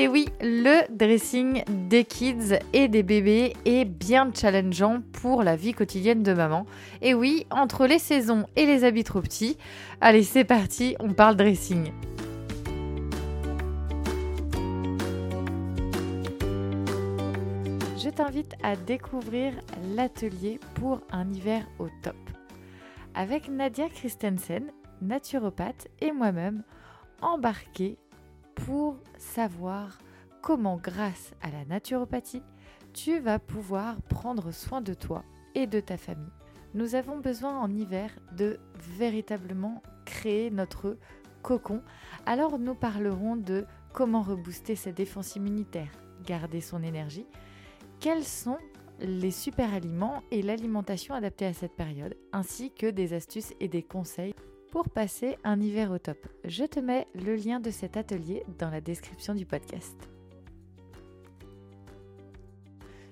Et 0.00 0.08
oui, 0.08 0.30
le 0.40 0.90
dressing 0.96 1.62
des 1.68 2.06
kids 2.06 2.58
et 2.72 2.88
des 2.88 3.02
bébés 3.02 3.52
est 3.66 3.84
bien 3.84 4.30
challengeant 4.34 5.02
pour 5.12 5.42
la 5.42 5.56
vie 5.56 5.74
quotidienne 5.74 6.22
de 6.22 6.32
maman. 6.32 6.64
Et 7.02 7.12
oui, 7.12 7.46
entre 7.50 7.86
les 7.86 7.98
saisons 7.98 8.46
et 8.56 8.64
les 8.64 8.84
habits 8.84 9.04
trop 9.04 9.20
petits, 9.20 9.58
allez 10.00 10.22
c'est 10.22 10.44
parti, 10.44 10.96
on 11.00 11.12
parle 11.12 11.36
dressing. 11.36 11.92
Je 18.02 18.08
t'invite 18.08 18.54
à 18.62 18.76
découvrir 18.76 19.52
l'atelier 19.94 20.60
pour 20.76 21.02
un 21.10 21.28
hiver 21.28 21.66
au 21.78 21.88
top. 22.00 22.16
Avec 23.14 23.50
Nadia 23.50 23.90
Christensen, 23.90 24.72
naturopathe, 25.02 25.88
et 26.00 26.10
moi-même, 26.10 26.62
embarqués 27.20 27.98
pour 28.64 28.98
savoir 29.18 29.98
comment, 30.42 30.76
grâce 30.76 31.32
à 31.42 31.50
la 31.50 31.64
naturopathie, 31.64 32.42
tu 32.92 33.18
vas 33.18 33.38
pouvoir 33.38 34.00
prendre 34.02 34.52
soin 34.52 34.80
de 34.80 34.94
toi 34.94 35.24
et 35.54 35.66
de 35.66 35.80
ta 35.80 35.96
famille. 35.96 36.32
Nous 36.74 36.94
avons 36.94 37.18
besoin 37.18 37.58
en 37.58 37.70
hiver 37.70 38.10
de 38.36 38.58
véritablement 38.98 39.82
créer 40.04 40.50
notre 40.50 40.96
cocon. 41.42 41.82
Alors 42.26 42.58
nous 42.58 42.74
parlerons 42.74 43.36
de 43.36 43.64
comment 43.92 44.22
rebooster 44.22 44.76
sa 44.76 44.92
défense 44.92 45.36
immunitaire, 45.36 45.90
garder 46.24 46.60
son 46.60 46.82
énergie, 46.82 47.26
quels 47.98 48.24
sont 48.24 48.58
les 49.00 49.30
super 49.30 49.72
aliments 49.72 50.22
et 50.30 50.42
l'alimentation 50.42 51.14
adaptée 51.14 51.46
à 51.46 51.54
cette 51.54 51.74
période, 51.74 52.16
ainsi 52.32 52.70
que 52.70 52.86
des 52.90 53.14
astuces 53.14 53.54
et 53.58 53.68
des 53.68 53.82
conseils 53.82 54.34
pour 54.70 54.88
passer 54.88 55.36
un 55.44 55.60
hiver 55.60 55.90
au 55.90 55.98
top. 55.98 56.18
Je 56.44 56.64
te 56.64 56.80
mets 56.80 57.06
le 57.14 57.34
lien 57.34 57.60
de 57.60 57.70
cet 57.70 57.96
atelier 57.96 58.44
dans 58.58 58.70
la 58.70 58.80
description 58.80 59.34
du 59.34 59.46
podcast. 59.46 59.96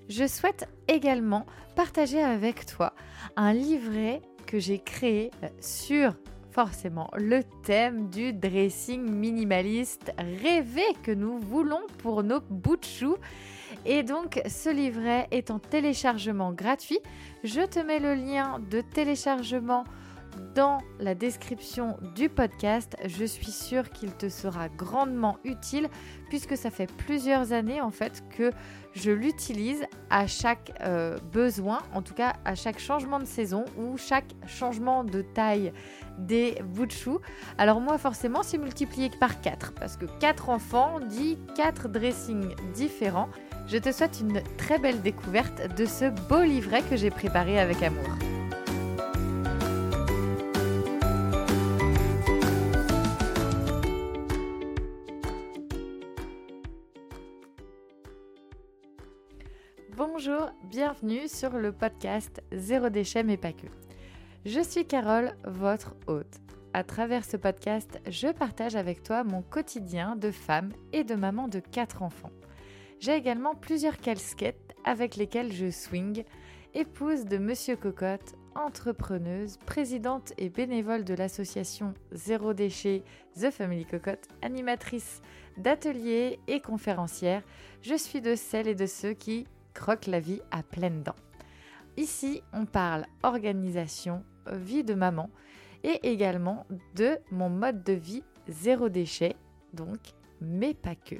Je 0.07 0.25
souhaite 0.25 0.67
également 0.87 1.45
partager 1.75 2.21
avec 2.21 2.65
toi 2.65 2.93
un 3.35 3.53
livret 3.53 4.21
que 4.47 4.57
j'ai 4.57 4.79
créé 4.79 5.29
sur 5.59 6.15
forcément 6.51 7.11
le 7.15 7.43
thème 7.63 8.09
du 8.09 8.33
dressing 8.33 9.01
minimaliste 9.01 10.11
rêvé 10.17 10.83
que 11.03 11.11
nous 11.11 11.37
voulons 11.39 11.81
pour 11.99 12.23
nos 12.23 12.41
bouts 12.49 12.77
de 12.77 12.85
choux. 12.85 13.17
Et 13.85 14.01
donc 14.01 14.41
ce 14.47 14.69
livret 14.69 15.27
est 15.29 15.51
en 15.51 15.59
téléchargement 15.59 16.51
gratuit. 16.51 16.99
Je 17.43 17.61
te 17.61 17.79
mets 17.79 17.99
le 17.99 18.15
lien 18.15 18.59
de 18.71 18.81
téléchargement 18.81 19.83
dans 20.55 20.79
la 20.99 21.15
description 21.15 21.97
du 22.15 22.29
podcast. 22.29 22.95
Je 23.05 23.25
suis 23.25 23.51
sûre 23.51 23.89
qu'il 23.89 24.11
te 24.11 24.29
sera 24.29 24.69
grandement 24.69 25.37
utile 25.43 25.89
puisque 26.29 26.57
ça 26.57 26.69
fait 26.69 26.91
plusieurs 26.91 27.53
années 27.53 27.81
en 27.81 27.91
fait 27.91 28.23
que 28.35 28.51
je 28.93 29.11
l'utilise 29.11 29.85
à 30.09 30.27
chaque 30.27 30.71
euh, 30.81 31.17
besoin, 31.31 31.79
en 31.93 32.01
tout 32.01 32.13
cas 32.13 32.33
à 32.45 32.55
chaque 32.55 32.79
changement 32.79 33.19
de 33.19 33.25
saison 33.25 33.65
ou 33.77 33.97
chaque 33.97 34.33
changement 34.47 35.03
de 35.03 35.21
taille 35.21 35.71
des 36.17 36.57
bouts 36.63 36.87
de 36.87 36.91
choux. 36.91 37.19
Alors 37.57 37.79
moi 37.79 37.97
forcément 37.97 38.43
c'est 38.43 38.57
multiplié 38.57 39.11
par 39.19 39.41
4 39.41 39.73
parce 39.73 39.97
que 39.97 40.05
4 40.19 40.49
enfants 40.49 40.99
dit 40.99 41.37
4 41.55 41.87
dressings 41.87 42.55
différents. 42.73 43.29
Je 43.67 43.77
te 43.77 43.91
souhaite 43.91 44.19
une 44.19 44.41
très 44.57 44.79
belle 44.79 45.01
découverte 45.01 45.75
de 45.75 45.85
ce 45.85 46.09
beau 46.27 46.41
livret 46.41 46.81
que 46.89 46.95
j'ai 46.95 47.11
préparé 47.11 47.59
avec 47.59 47.83
amour. 47.83 48.38
Bienvenue 60.63 61.27
sur 61.27 61.51
le 61.57 61.71
podcast 61.71 62.41
Zéro 62.51 62.89
déchet 62.89 63.23
mais 63.23 63.37
pas 63.37 63.53
que. 63.53 63.67
Je 64.45 64.59
suis 64.59 64.85
Carole, 64.85 65.35
votre 65.45 65.95
hôte. 66.07 66.39
À 66.73 66.83
travers 66.83 67.25
ce 67.25 67.37
podcast, 67.37 67.99
je 68.07 68.27
partage 68.27 68.75
avec 68.75 69.03
toi 69.03 69.23
mon 69.23 69.41
quotidien 69.41 70.15
de 70.15 70.31
femme 70.31 70.71
et 70.93 71.03
de 71.03 71.15
maman 71.15 71.47
de 71.47 71.59
4 71.59 72.03
enfants. 72.03 72.31
J'ai 72.99 73.15
également 73.15 73.55
plusieurs 73.55 73.97
casquettes 73.97 74.75
avec 74.85 75.15
lesquelles 75.15 75.53
je 75.53 75.69
swing, 75.69 76.23
épouse 76.73 77.25
de 77.25 77.37
Monsieur 77.37 77.75
Cocotte, 77.75 78.35
entrepreneuse, 78.55 79.57
présidente 79.65 80.33
et 80.37 80.49
bénévole 80.49 81.03
de 81.03 81.13
l'association 81.13 81.93
Zéro 82.11 82.53
Déchet 82.53 83.03
The 83.39 83.49
Family 83.51 83.85
Cocotte, 83.85 84.27
animatrice 84.41 85.21
d'ateliers 85.57 86.39
et 86.47 86.61
conférencière. 86.61 87.43
Je 87.81 87.95
suis 87.95 88.21
de 88.21 88.35
celles 88.35 88.67
et 88.67 88.75
de 88.75 88.85
ceux 88.85 89.13
qui 89.13 89.47
croque 89.79 90.07
la 90.07 90.19
vie 90.19 90.41
à 90.51 90.61
pleines 90.61 91.03
dents. 91.03 91.15
Ici, 91.95 92.43
on 92.51 92.65
parle 92.65 93.05
organisation, 93.23 94.25
vie 94.51 94.83
de 94.83 94.93
maman 94.93 95.29
et 95.83 96.11
également 96.11 96.65
de 96.95 97.17
mon 97.31 97.49
mode 97.49 97.81
de 97.85 97.93
vie 97.93 98.23
zéro 98.49 98.89
déchet, 98.89 99.37
donc, 99.73 99.99
mais 100.41 100.73
pas 100.73 100.95
que. 100.95 101.15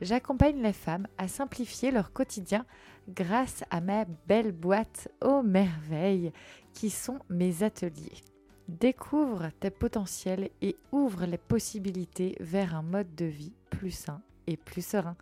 J'accompagne 0.00 0.62
les 0.62 0.72
femmes 0.72 1.08
à 1.18 1.26
simplifier 1.26 1.90
leur 1.90 2.12
quotidien 2.12 2.64
grâce 3.08 3.64
à 3.70 3.80
ma 3.80 4.04
belle 4.28 4.52
boîte 4.52 5.08
aux 5.20 5.42
merveilles 5.42 6.32
qui 6.74 6.90
sont 6.90 7.18
mes 7.28 7.64
ateliers. 7.64 8.22
Découvre 8.68 9.48
tes 9.58 9.70
potentiels 9.70 10.50
et 10.62 10.76
ouvre 10.92 11.26
les 11.26 11.38
possibilités 11.38 12.36
vers 12.38 12.76
un 12.76 12.82
mode 12.82 13.16
de 13.16 13.26
vie 13.26 13.52
plus 13.68 13.90
sain 13.90 14.22
et 14.46 14.56
plus 14.56 14.86
serein 14.86 15.16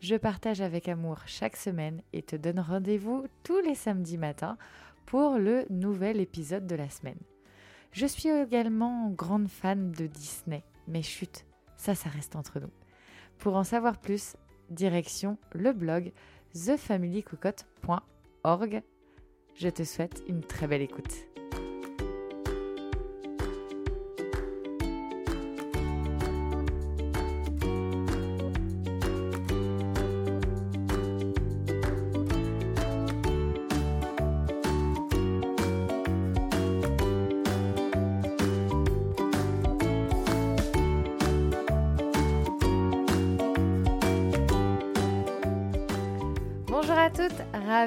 je 0.00 0.16
partage 0.16 0.62
avec 0.62 0.88
amour 0.88 1.18
chaque 1.26 1.56
semaine 1.56 2.02
et 2.12 2.22
te 2.22 2.36
donne 2.36 2.60
rendez-vous 2.60 3.26
tous 3.42 3.60
les 3.60 3.74
samedis 3.74 4.18
matins 4.18 4.56
pour 5.04 5.38
le 5.38 5.66
nouvel 5.68 6.20
épisode 6.20 6.66
de 6.66 6.74
la 6.74 6.88
semaine. 6.88 7.18
Je 7.92 8.06
suis 8.06 8.28
également 8.28 9.10
grande 9.10 9.48
fan 9.48 9.90
de 9.92 10.06
Disney, 10.06 10.62
mais 10.88 11.02
chut, 11.02 11.44
ça, 11.76 11.94
ça 11.94 12.08
reste 12.08 12.36
entre 12.36 12.60
nous. 12.60 12.70
Pour 13.38 13.56
en 13.56 13.64
savoir 13.64 13.98
plus, 13.98 14.36
direction 14.70 15.36
le 15.52 15.72
blog 15.72 16.12
thefamilycocotte.org. 16.54 18.82
Je 19.56 19.68
te 19.68 19.84
souhaite 19.84 20.22
une 20.28 20.42
très 20.42 20.66
belle 20.66 20.82
écoute. 20.82 21.14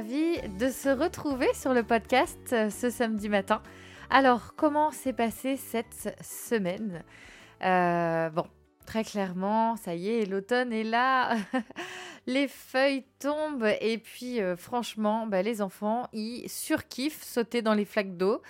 De 0.02 0.70
se 0.70 0.90
retrouver 0.90 1.54
sur 1.54 1.72
le 1.72 1.84
podcast 1.84 2.40
euh, 2.52 2.72
ce 2.72 2.90
samedi 2.90 3.30
matin. 3.30 3.62
Alors, 4.10 4.56
comment 4.56 4.90
s'est 4.90 5.14
passée 5.14 5.56
cette 5.56 6.18
semaine? 6.20 7.04
Euh, 7.64 8.32
Bon, 8.32 8.48
très 8.88 9.04
clairement, 9.04 9.76
ça 9.76 9.94
y 9.94 10.10
est, 10.10 10.26
l'automne 10.26 10.74
est 10.74 10.84
là, 10.84 11.36
les 12.26 12.48
feuilles 12.48 13.06
tombent 13.20 13.70
et 13.82 14.00
puis 14.00 14.42
euh, 14.42 14.56
franchement, 14.56 15.28
bah, 15.28 15.44
les 15.44 15.62
enfants, 15.62 16.08
ils 16.12 16.50
surkiffent 16.50 17.24
sauter 17.24 17.62
dans 17.62 17.76
les 17.76 17.86
flaques 17.86 18.18
d'eau. 18.18 18.42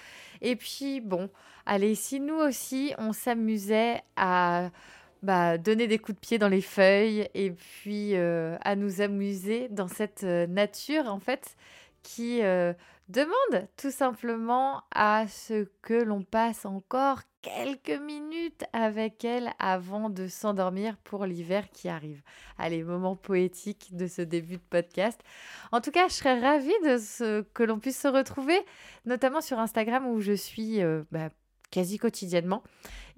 Et 0.41 0.55
puis 0.55 1.01
bon, 1.01 1.29
allez, 1.65 1.93
si 1.93 2.21
nous 2.21 2.37
aussi, 2.37 2.93
on 2.97 3.11
s'amusait 3.11 4.01
à 4.15 4.69
bah, 5.23 5.57
donner 5.57 5.87
des 5.87 5.99
coups 5.99 6.17
de 6.17 6.19
pied 6.19 6.37
dans 6.37 6.49
les 6.49 6.61
feuilles 6.61 7.29
et 7.33 7.51
puis 7.51 8.15
euh, 8.15 8.57
à 8.61 8.75
nous 8.75 8.99
amuser 8.99 9.69
dans 9.69 9.87
cette 9.87 10.25
euh, 10.25 10.45
nature 10.47 11.07
en 11.07 11.19
fait 11.19 11.55
qui 12.03 12.43
euh, 12.43 12.73
demande 13.07 13.69
tout 13.77 13.89
simplement 13.89 14.83
à 14.93 15.25
ce 15.29 15.69
que 15.81 15.93
l'on 15.93 16.23
passe 16.23 16.65
encore 16.65 17.21
quelques 17.41 18.01
minutes 18.01 18.65
avec 18.73 19.23
elle 19.23 19.51
avant 19.59 20.09
de 20.09 20.27
s'endormir 20.27 20.97
pour 21.05 21.25
l'hiver 21.25 21.69
qui 21.71 21.87
arrive. 21.87 22.21
Allez, 22.57 22.83
moment 22.83 23.15
poétique 23.15 23.95
de 23.95 24.07
ce 24.07 24.21
début 24.21 24.57
de 24.57 24.63
podcast. 24.69 25.21
En 25.71 25.79
tout 25.79 25.91
cas, 25.91 26.09
je 26.09 26.15
serais 26.15 26.37
ravie 26.41 26.67
de 26.85 26.97
ce, 26.97 27.43
que 27.53 27.63
l'on 27.63 27.79
puisse 27.79 27.99
se 27.99 28.09
retrouver, 28.09 28.59
notamment 29.05 29.39
sur 29.39 29.57
Instagram 29.59 30.05
où 30.05 30.19
je 30.19 30.33
suis 30.33 30.81
bah, 31.11 31.29
quasi 31.71 31.97
quotidiennement. 31.97 32.63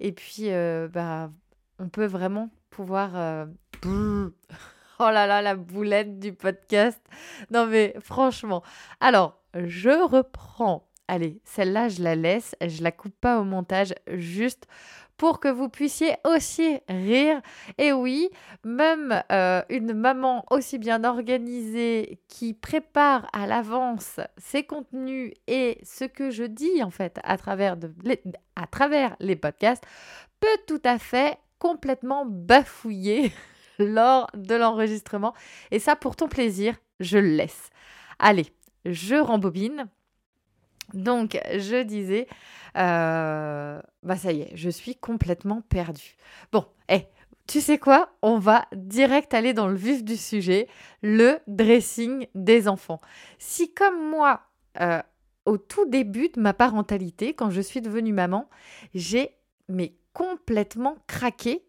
Et 0.00 0.10
puis, 0.10 0.50
bah, 0.92 1.30
on 1.78 1.88
peut 1.88 2.06
vraiment 2.06 2.50
pouvoir... 2.70 3.10
Euh, 3.14 3.46
oh 4.98 5.10
là 5.10 5.26
là, 5.26 5.42
la 5.42 5.54
boulette 5.54 6.18
du 6.18 6.32
podcast. 6.32 7.00
Non 7.50 7.66
mais 7.66 7.94
franchement. 8.00 8.62
Alors, 9.00 9.40
je 9.54 10.04
reprends. 10.06 10.88
Allez, 11.08 11.40
celle-là, 11.44 11.88
je 11.88 12.02
la 12.02 12.16
laisse. 12.16 12.54
Je 12.60 12.82
la 12.82 12.92
coupe 12.92 13.14
pas 13.20 13.38
au 13.38 13.44
montage 13.44 13.94
juste 14.08 14.66
pour 15.16 15.40
que 15.40 15.48
vous 15.48 15.68
puissiez 15.68 16.14
aussi 16.24 16.78
rire. 16.88 17.40
Et 17.78 17.92
oui, 17.92 18.28
même 18.64 19.22
euh, 19.32 19.62
une 19.70 19.94
maman 19.94 20.44
aussi 20.50 20.78
bien 20.78 21.04
organisée 21.04 22.20
qui 22.28 22.52
prépare 22.54 23.28
à 23.32 23.46
l'avance 23.46 24.20
ses 24.36 24.64
contenus 24.64 25.32
et 25.46 25.78
ce 25.84 26.04
que 26.04 26.30
je 26.30 26.44
dis 26.44 26.82
en 26.82 26.90
fait 26.90 27.18
à 27.24 27.38
travers, 27.38 27.76
à 28.56 28.66
travers 28.66 29.16
les 29.20 29.36
podcasts 29.36 29.84
peut 30.40 30.58
tout 30.66 30.82
à 30.84 30.98
fait 30.98 31.38
complètement 31.66 32.24
bafouiller 32.24 33.32
lors 33.80 34.28
de 34.34 34.54
l'enregistrement. 34.54 35.34
Et 35.72 35.80
ça, 35.80 35.96
pour 35.96 36.14
ton 36.14 36.28
plaisir, 36.28 36.76
je 37.00 37.18
le 37.18 37.30
laisse. 37.30 37.70
Allez, 38.20 38.46
je 38.84 39.16
rembobine. 39.16 39.88
Donc, 40.94 41.36
je 41.52 41.82
disais, 41.82 42.28
euh, 42.78 43.82
bah 44.04 44.16
ça 44.16 44.30
y 44.30 44.42
est, 44.42 44.52
je 44.54 44.70
suis 44.70 44.94
complètement 44.94 45.60
perdue. 45.62 46.14
Bon, 46.52 46.64
hé, 46.88 47.08
tu 47.48 47.60
sais 47.60 47.78
quoi? 47.78 48.10
On 48.22 48.38
va 48.38 48.66
direct 48.72 49.34
aller 49.34 49.52
dans 49.52 49.66
le 49.66 49.74
vif 49.74 50.04
du 50.04 50.16
sujet, 50.16 50.68
le 51.02 51.40
dressing 51.48 52.28
des 52.36 52.68
enfants. 52.68 53.00
Si 53.40 53.74
comme 53.74 54.08
moi, 54.08 54.42
euh, 54.80 55.02
au 55.44 55.58
tout 55.58 55.86
début 55.86 56.28
de 56.28 56.40
ma 56.40 56.54
parentalité, 56.54 57.34
quand 57.34 57.50
je 57.50 57.60
suis 57.60 57.80
devenue 57.80 58.12
maman, 58.12 58.48
j'ai 58.94 59.32
mais 59.68 59.94
complètement 60.16 60.96
craqué 61.06 61.62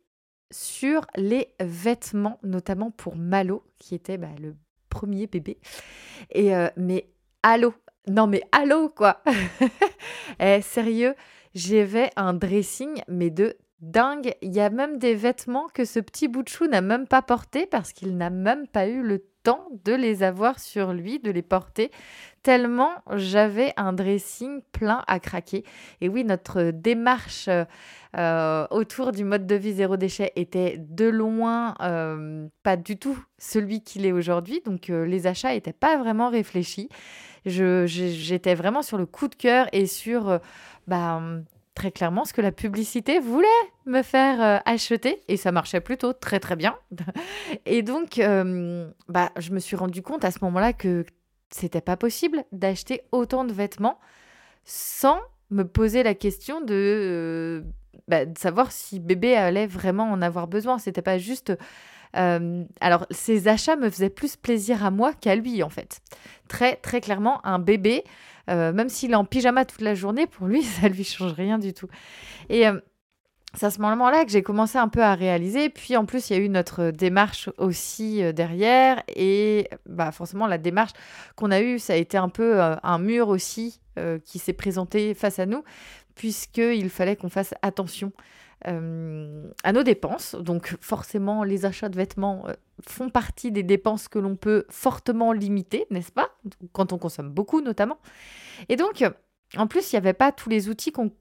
sur 0.52 1.06
les 1.18 1.54
vêtements, 1.60 2.40
notamment 2.44 2.92
pour 2.92 3.18
Malo, 3.18 3.62
qui 3.78 3.94
était 3.94 4.18
bah, 4.18 4.30
le 4.42 4.56
premier 4.88 5.28
bébé. 5.28 5.60
Et 6.32 6.56
euh, 6.56 6.70
mais 6.78 7.10
allô, 7.44 7.74
non 8.08 8.26
mais 8.26 8.42
allô 8.54 8.88
quoi? 8.88 9.22
Eh 10.40 10.62
sérieux, 10.62 11.14
j'avais 11.56 12.10
un 12.16 12.34
dressing 12.34 13.02
mais 13.10 13.32
de 13.32 13.58
dingue. 13.82 14.34
Il 14.42 14.56
y 14.56 14.62
a 14.62 14.70
même 14.70 14.98
des 14.98 15.14
vêtements 15.14 15.68
que 15.74 15.84
ce 15.84 16.00
petit 16.00 16.30
bout 16.30 16.44
de 16.44 16.50
chou 16.50 16.68
n'a 16.68 16.80
même 16.80 17.06
pas 17.06 17.22
porté 17.22 17.66
parce 17.66 17.92
qu'il 17.92 18.16
n'a 18.16 18.30
même 18.30 18.66
pas 18.66 18.88
eu 18.88 19.04
le 19.04 19.26
temps 19.44 19.68
de 19.84 19.92
les 19.92 20.24
avoir 20.24 20.60
sur 20.60 20.94
lui, 20.94 21.20
de 21.20 21.32
les 21.32 21.42
porter, 21.42 21.92
tellement 22.48 22.92
j'avais 23.14 23.74
un 23.76 23.92
dressing 23.92 24.62
plein 24.72 25.04
à 25.08 25.20
craquer. 25.20 25.66
Et 26.00 26.08
oui, 26.08 26.24
notre 26.24 26.72
démarche 26.72 27.50
euh, 28.18 28.68
autour 28.72 29.12
du 29.12 29.26
mode 29.26 29.46
de 29.46 29.56
vie 29.56 29.74
zéro 29.74 29.98
déchet 29.98 30.32
était 30.38 30.78
de 30.78 31.10
loin 31.10 31.76
euh, 31.82 32.48
pas 32.64 32.78
du 32.78 32.96
tout 32.96 33.22
celui 33.38 33.82
qu'il 33.82 34.06
est 34.06 34.14
aujourd'hui. 34.14 34.62
Donc 34.64 34.90
euh, 34.90 35.06
les 35.06 35.28
achats 35.28 35.52
n'étaient 35.52 35.74
pas 35.74 35.98
vraiment 35.98 36.30
réfléchis. 36.30 36.88
J'étais 37.44 38.56
vraiment 38.56 38.82
sur 38.82 38.98
le 38.98 39.06
coup 39.06 39.28
de 39.28 39.36
cœur 39.36 39.68
et 39.74 39.86
sur 39.86 40.40
bah, 40.88 41.22
très 41.78 41.92
clairement 41.92 42.26
ce 42.26 42.34
que 42.34 42.42
la 42.42 42.52
publicité 42.52 43.20
voulait 43.20 43.48
me 43.86 44.02
faire 44.02 44.42
euh, 44.42 44.58
acheter 44.66 45.22
et 45.28 45.38
ça 45.38 45.52
marchait 45.52 45.80
plutôt 45.80 46.12
très 46.12 46.40
très 46.40 46.56
bien. 46.56 46.76
et 47.68 47.84
donc, 47.84 48.18
euh, 48.18 48.90
bah, 49.08 49.30
je 49.38 49.52
me 49.52 49.60
suis 49.60 49.76
rendu 49.76 50.02
compte 50.02 50.26
à 50.26 50.32
ce 50.32 50.40
moment-là 50.42 50.74
que 50.74 51.06
c'était 51.50 51.82
pas 51.82 51.98
possible 51.98 52.44
d'acheter 52.52 53.02
autant 53.12 53.46
de 53.46 53.54
vêtements 53.54 54.00
sans 54.64 55.20
me 55.50 55.64
poser 55.64 56.04
la 56.04 56.14
question 56.14 56.62
de, 56.62 56.74
euh, 56.74 57.62
bah, 58.08 58.22
savoir 58.38 58.72
si 58.72 59.00
bébé 59.00 59.36
allait 59.36 59.68
vraiment 59.68 60.12
en 60.12 60.22
avoir 60.22 60.48
besoin. 60.48 60.78
C'était 60.78 61.02
pas 61.02 61.18
juste. 61.18 61.54
alors, 62.14 63.06
ces 63.12 63.48
achats 63.48 63.76
me 63.76 63.90
faisaient 63.90 64.10
plus 64.10 64.36
plaisir 64.36 64.84
à 64.84 64.92
moi 64.92 65.14
qu'à 65.14 65.36
lui, 65.36 65.62
en 65.62 65.70
fait. 65.70 66.00
Très, 66.48 66.76
très 66.76 67.00
clairement, 67.00 67.46
un 67.46 67.60
bébé, 67.60 68.04
euh, 68.50 68.72
même 68.72 68.90
s'il 68.90 69.12
est 69.12 69.16
en 69.16 69.26
pyjama 69.26 69.66
toute 69.66 69.82
la 69.82 69.96
journée, 69.96 70.28
pour 70.28 70.48
lui, 70.48 70.64
ça 70.64 70.88
lui 70.88 71.04
change 71.04 71.34
rien 71.34 71.58
du 71.58 71.74
tout. 71.74 71.88
Et 72.50 72.68
euh, 72.68 72.80
c'est 73.54 73.66
à 73.66 73.72
ce 73.72 73.82
moment-là 73.82 74.26
que 74.26 74.32
j'ai 74.32 74.44
commencé 74.44 74.78
un 74.78 74.88
peu 74.88 75.02
à 75.02 75.16
réaliser. 75.16 75.70
Puis 75.70 75.96
en 75.98 76.06
plus, 76.06 76.30
il 76.30 76.38
y 76.38 76.40
a 76.40 76.44
eu 76.44 76.50
notre 76.50 76.92
démarche 76.92 77.50
aussi 77.58 78.24
euh, 78.24 78.32
derrière. 78.32 79.04
Et 79.16 79.70
bah, 79.86 80.12
forcément, 80.12 80.48
la 80.48 80.58
démarche 80.58 80.92
qu'on 81.36 81.52
a 81.52 81.62
eue, 81.62 81.80
ça 81.80 81.94
a 81.94 81.96
été 81.96 82.18
un 82.18 82.30
peu 82.30 82.62
un 82.62 82.98
mur 83.00 83.30
aussi 83.30 83.80
qui 84.26 84.38
s'est 84.38 84.54
présenté 84.54 85.16
face 85.16 85.40
à 85.40 85.48
nous, 85.48 85.64
puisqu'il 86.14 86.88
fallait 86.92 87.16
qu'on 87.16 87.30
fasse 87.30 87.56
attention 87.64 88.12
euh, 88.66 89.52
à 89.64 89.72
nos 89.72 89.84
dépenses. 89.84 90.36
Donc 90.36 90.76
forcément, 90.82 91.44
les 91.44 91.66
achats 91.66 91.90
de 91.90 91.96
vêtements 91.96 92.46
euh, 92.48 92.54
font 92.88 93.10
partie 93.10 93.52
des 93.52 93.62
dépenses 93.62 94.08
que 94.08 94.18
l'on 94.18 94.36
peut 94.36 94.66
fortement 94.70 95.32
limiter, 95.32 95.86
n'est-ce 95.92 96.12
pas? 96.12 96.30
Quand 96.72 96.92
on 96.92 96.98
consomme 96.98 97.30
beaucoup 97.30 97.62
notamment. 97.62 98.00
Et 98.68 98.76
donc, 98.76 99.04
en 99.56 99.68
plus, 99.68 99.92
il 99.92 99.96
n'y 99.96 100.00
avait 100.00 100.14
pas 100.14 100.32
tous 100.32 100.50
les 100.50 100.70
outils 100.70 100.92
qu'on 100.92 101.12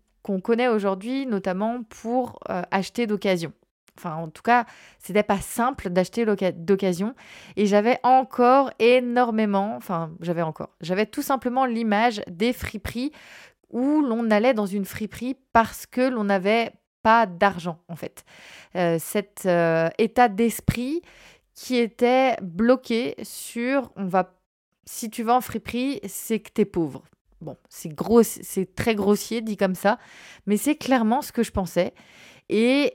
connaît 0.41 0.69
aujourd'hui, 0.69 1.27
notamment 1.27 1.83
pour 1.83 2.39
euh, 2.51 2.63
acheter 2.71 3.07
d'occasion. 3.07 3.53
Enfin, 3.99 4.15
en 4.17 4.29
tout 4.29 4.43
cas, 4.43 4.67
c'était 4.99 5.23
pas 5.23 5.41
simple 5.41 5.89
d'acheter 5.89 6.27
d'occasion. 6.27 7.15
Et 7.57 7.65
j'avais 7.65 7.99
encore 8.03 8.71
énormément, 8.79 9.75
enfin, 9.77 10.11
j'avais 10.21 10.43
encore, 10.43 10.71
j'avais 10.83 11.07
tout 11.07 11.23
simplement 11.23 11.65
l'image 11.65 12.21
des 12.29 12.53
friperies 12.53 13.13
où 13.71 14.03
l'on 14.03 14.31
allait 14.31 14.55
dans 14.55 14.67
une 14.67 14.85
friperie 14.85 15.37
parce 15.53 15.87
que 15.87 16.03
l'on 16.03 16.29
avait 16.29 16.73
d'argent, 17.27 17.79
en 17.89 17.97
fait. 17.97 18.25
Euh, 18.75 18.99
cet 18.99 19.45
euh, 19.47 19.89
état 19.99 20.29
d'esprit 20.29 21.03
qui 21.55 21.77
était 21.77 22.37
bloqué 22.43 23.15
sur 23.23 23.93
on 23.97 24.07
va 24.07 24.33
si 24.89 25.11
tu 25.11 25.25
vas 25.25 25.35
en 25.35 25.41
friperie, 25.41 26.01
c'est 26.07 26.39
que 26.39 26.51
tu 26.55 26.61
es 26.61 26.65
pauvre. 26.65 27.03
Bon, 27.41 27.57
c'est 27.69 27.91
gros, 27.91 28.23
c'est 28.23 28.75
très 28.75 28.95
grossier 28.95 29.43
dit 29.43 29.57
comme 29.57 29.75
ça, 29.75 29.99
mais 30.47 30.57
c'est 30.57 30.77
clairement 30.77 31.23
ce 31.23 31.33
que 31.33 31.43
je 31.43 31.53
pensais. 31.53 31.93
Et 32.49 32.95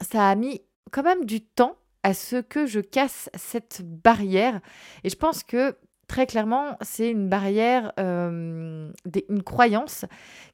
ça 0.00 0.28
a 0.28 0.34
mis 0.34 0.62
quand 0.90 1.02
même 1.02 1.24
du 1.24 1.40
temps 1.40 1.76
à 2.02 2.14
ce 2.14 2.36
que 2.36 2.66
je 2.66 2.80
casse 2.80 3.30
cette 3.34 3.82
barrière. 3.82 4.60
Et 5.04 5.10
je 5.10 5.16
pense 5.16 5.42
que 5.42 5.76
très 6.08 6.26
clairement, 6.26 6.76
c'est 6.80 7.10
une 7.10 7.28
barrière, 7.28 7.92
euh, 7.98 8.92
une 9.28 9.42
croyance 9.42 10.04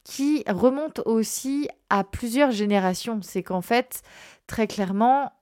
qui 0.05 0.45
remonte 0.49 1.01
aussi 1.05 1.69
à 1.91 2.05
plusieurs 2.05 2.51
générations. 2.51 3.21
C'est 3.23 3.43
qu'en 3.43 3.61
fait, 3.63 4.03
très 4.47 4.67
clairement, 4.67 5.33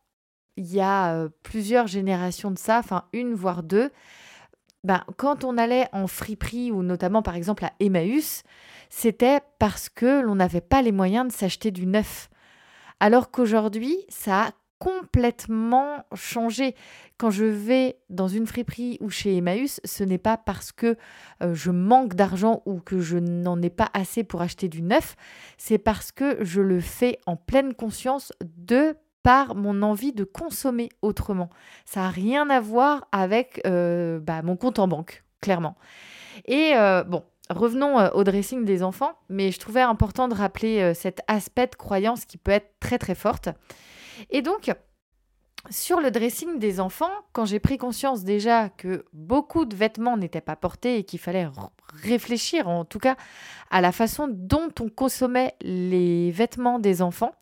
il 0.57 0.73
y 0.73 0.81
a 0.81 1.15
euh, 1.15 1.29
plusieurs 1.43 1.87
générations 1.87 2.51
de 2.51 2.59
ça, 2.59 2.79
enfin 2.79 3.05
une 3.13 3.35
voire 3.35 3.63
deux. 3.63 3.91
Ben, 4.83 5.05
quand 5.17 5.45
on 5.45 5.59
allait 5.59 5.89
en 5.93 6.07
friperie 6.07 6.73
ou 6.73 6.83
notamment 6.83 7.23
par 7.23 7.37
exemple 7.37 7.65
à 7.65 7.73
Emmaüs, 7.81 8.43
c'était 8.89 9.41
parce 9.59 9.89
que 9.89 10.21
l'on 10.21 10.37
n'avait 10.37 10.63
pas 10.63 10.83
les 10.83 10.93
moyens 10.93 11.29
de 11.29 11.33
s'acheter 11.33 11.71
du 11.71 11.87
neuf. 11.87 12.31
Alors 12.99 13.31
qu'aujourd'hui, 13.31 13.97
ça 14.09 14.45
a 14.45 14.51
complètement 14.79 16.05
changé. 16.15 16.75
Quand 17.19 17.31
je 17.31 17.45
vais 17.45 17.99
dans 18.09 18.29
une 18.29 18.47
friperie 18.47 18.97
ou 19.01 19.11
chez 19.11 19.37
Emmaüs, 19.37 19.81
ce 19.85 20.03
n'est 20.03 20.19
pas 20.19 20.39
parce 20.39 20.73
que 20.73 20.97
euh, 21.43 21.55
je 21.55 21.71
manque 21.71 22.15
d'argent 22.15 22.63
ou 22.65 22.81
que 22.81 22.99
je 22.99 23.19
n'en 23.19 23.61
ai 23.61 23.69
pas 23.69 23.91
assez 23.93 24.25
pour 24.25 24.41
acheter 24.41 24.69
du 24.69 24.81
neuf, 24.81 25.17
c'est 25.59 25.79
parce 25.79 26.13
que 26.13 26.43
je 26.43 26.63
le 26.63 26.81
fais 26.81 27.19
en 27.27 27.37
pleine 27.37 27.75
conscience 27.75 28.33
de 28.43 28.97
par 29.23 29.55
mon 29.55 29.83
envie 29.83 30.13
de 30.13 30.25
consommer 30.25 30.89
autrement. 31.03 31.51
Ça 31.85 32.01
n'a 32.01 32.11
rien 32.11 32.49
à 32.51 32.61
voir 32.61 33.09
avec 33.13 33.61
euh, 33.67 34.19
bah, 34.19 34.43
mon 34.43 34.57
compte 34.57 34.79
en 34.79 34.89
banque, 34.89 35.25
clairement. 35.41 35.77
Et 36.47 36.73
euh, 36.75 37.05
bon, 37.05 37.25
revenons 37.51 37.99
au 38.15 38.25
dressing 38.25 38.65
des 38.65 38.83
enfants, 38.83 39.13
mais 39.29 39.53
je 39.53 39.59
trouvais 39.59 39.83
important 39.83 40.29
de 40.29 40.35
rappeler 40.35 40.95
cet 40.95 41.21
aspect 41.29 41.67
de 41.67 41.75
croyance 41.75 42.25
qui 42.25 42.39
peut 42.39 42.53
être 42.53 42.73
très 42.81 42.99
très 42.99 43.15
forte. 43.15 43.51
Et 44.31 44.43
donc, 44.43 44.71
sur 45.69 46.01
le 46.01 46.11
dressing 46.11 46.59
des 46.59 46.81
enfants, 46.81 47.11
quand 47.33 47.45
j'ai 47.45 47.61
pris 47.61 47.77
conscience 47.77 48.25
déjà 48.25 48.71
que 48.71 49.05
beaucoup 49.13 49.67
de 49.67 49.77
vêtements 49.77 50.17
n'étaient 50.17 50.41
pas 50.41 50.57
portés 50.57 50.97
et 50.97 51.05
qu'il 51.05 51.19
fallait 51.19 51.49
réfléchir 52.03 52.69
en 52.69 52.85
tout 52.87 52.99
cas 52.99 53.17
à 53.71 53.81
la 53.83 53.93
façon 53.93 54.29
dont 54.31 54.71
on 54.81 54.89
consommait 54.89 55.55
les 55.61 56.31
vêtements 56.31 56.79
des 56.79 57.03
enfants, 57.03 57.35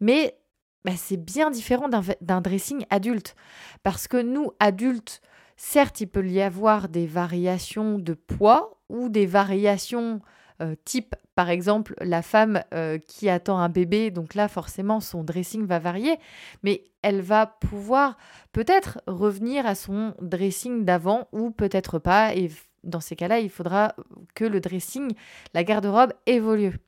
mais 0.00 0.36
bah, 0.84 0.92
c'est 0.96 1.16
bien 1.16 1.50
différent 1.50 1.88
d'un 1.88 2.40
dressing 2.40 2.84
adulte. 2.90 3.34
Parce 3.82 4.08
que 4.08 4.20
nous, 4.20 4.52
adultes, 4.60 5.20
certes, 5.56 6.00
il 6.00 6.06
peut 6.06 6.26
y 6.26 6.40
avoir 6.40 6.88
des 6.88 7.06
variations 7.06 7.98
de 7.98 8.14
poids 8.14 8.78
ou 8.88 9.08
des 9.08 9.26
variations 9.26 10.20
euh, 10.62 10.74
type, 10.84 11.16
par 11.34 11.50
exemple, 11.50 11.94
la 12.00 12.22
femme 12.22 12.62
euh, 12.74 12.98
qui 12.98 13.28
attend 13.28 13.58
un 13.58 13.68
bébé, 13.68 14.10
donc 14.10 14.34
là, 14.34 14.46
forcément, 14.46 15.00
son 15.00 15.24
dressing 15.24 15.66
va 15.66 15.80
varier, 15.80 16.16
mais 16.62 16.84
elle 17.02 17.22
va 17.22 17.46
pouvoir 17.46 18.16
peut-être 18.52 19.00
revenir 19.06 19.66
à 19.66 19.74
son 19.74 20.14
dressing 20.20 20.84
d'avant 20.84 21.26
ou 21.32 21.50
peut-être 21.50 21.98
pas. 21.98 22.34
Et 22.36 22.50
dans 22.84 23.00
ces 23.00 23.16
cas-là, 23.16 23.40
il 23.40 23.50
faudra 23.50 23.94
que 24.34 24.44
le 24.44 24.60
dressing, 24.60 25.12
la 25.54 25.64
garde-robe 25.64 26.12
évolue. 26.26 26.78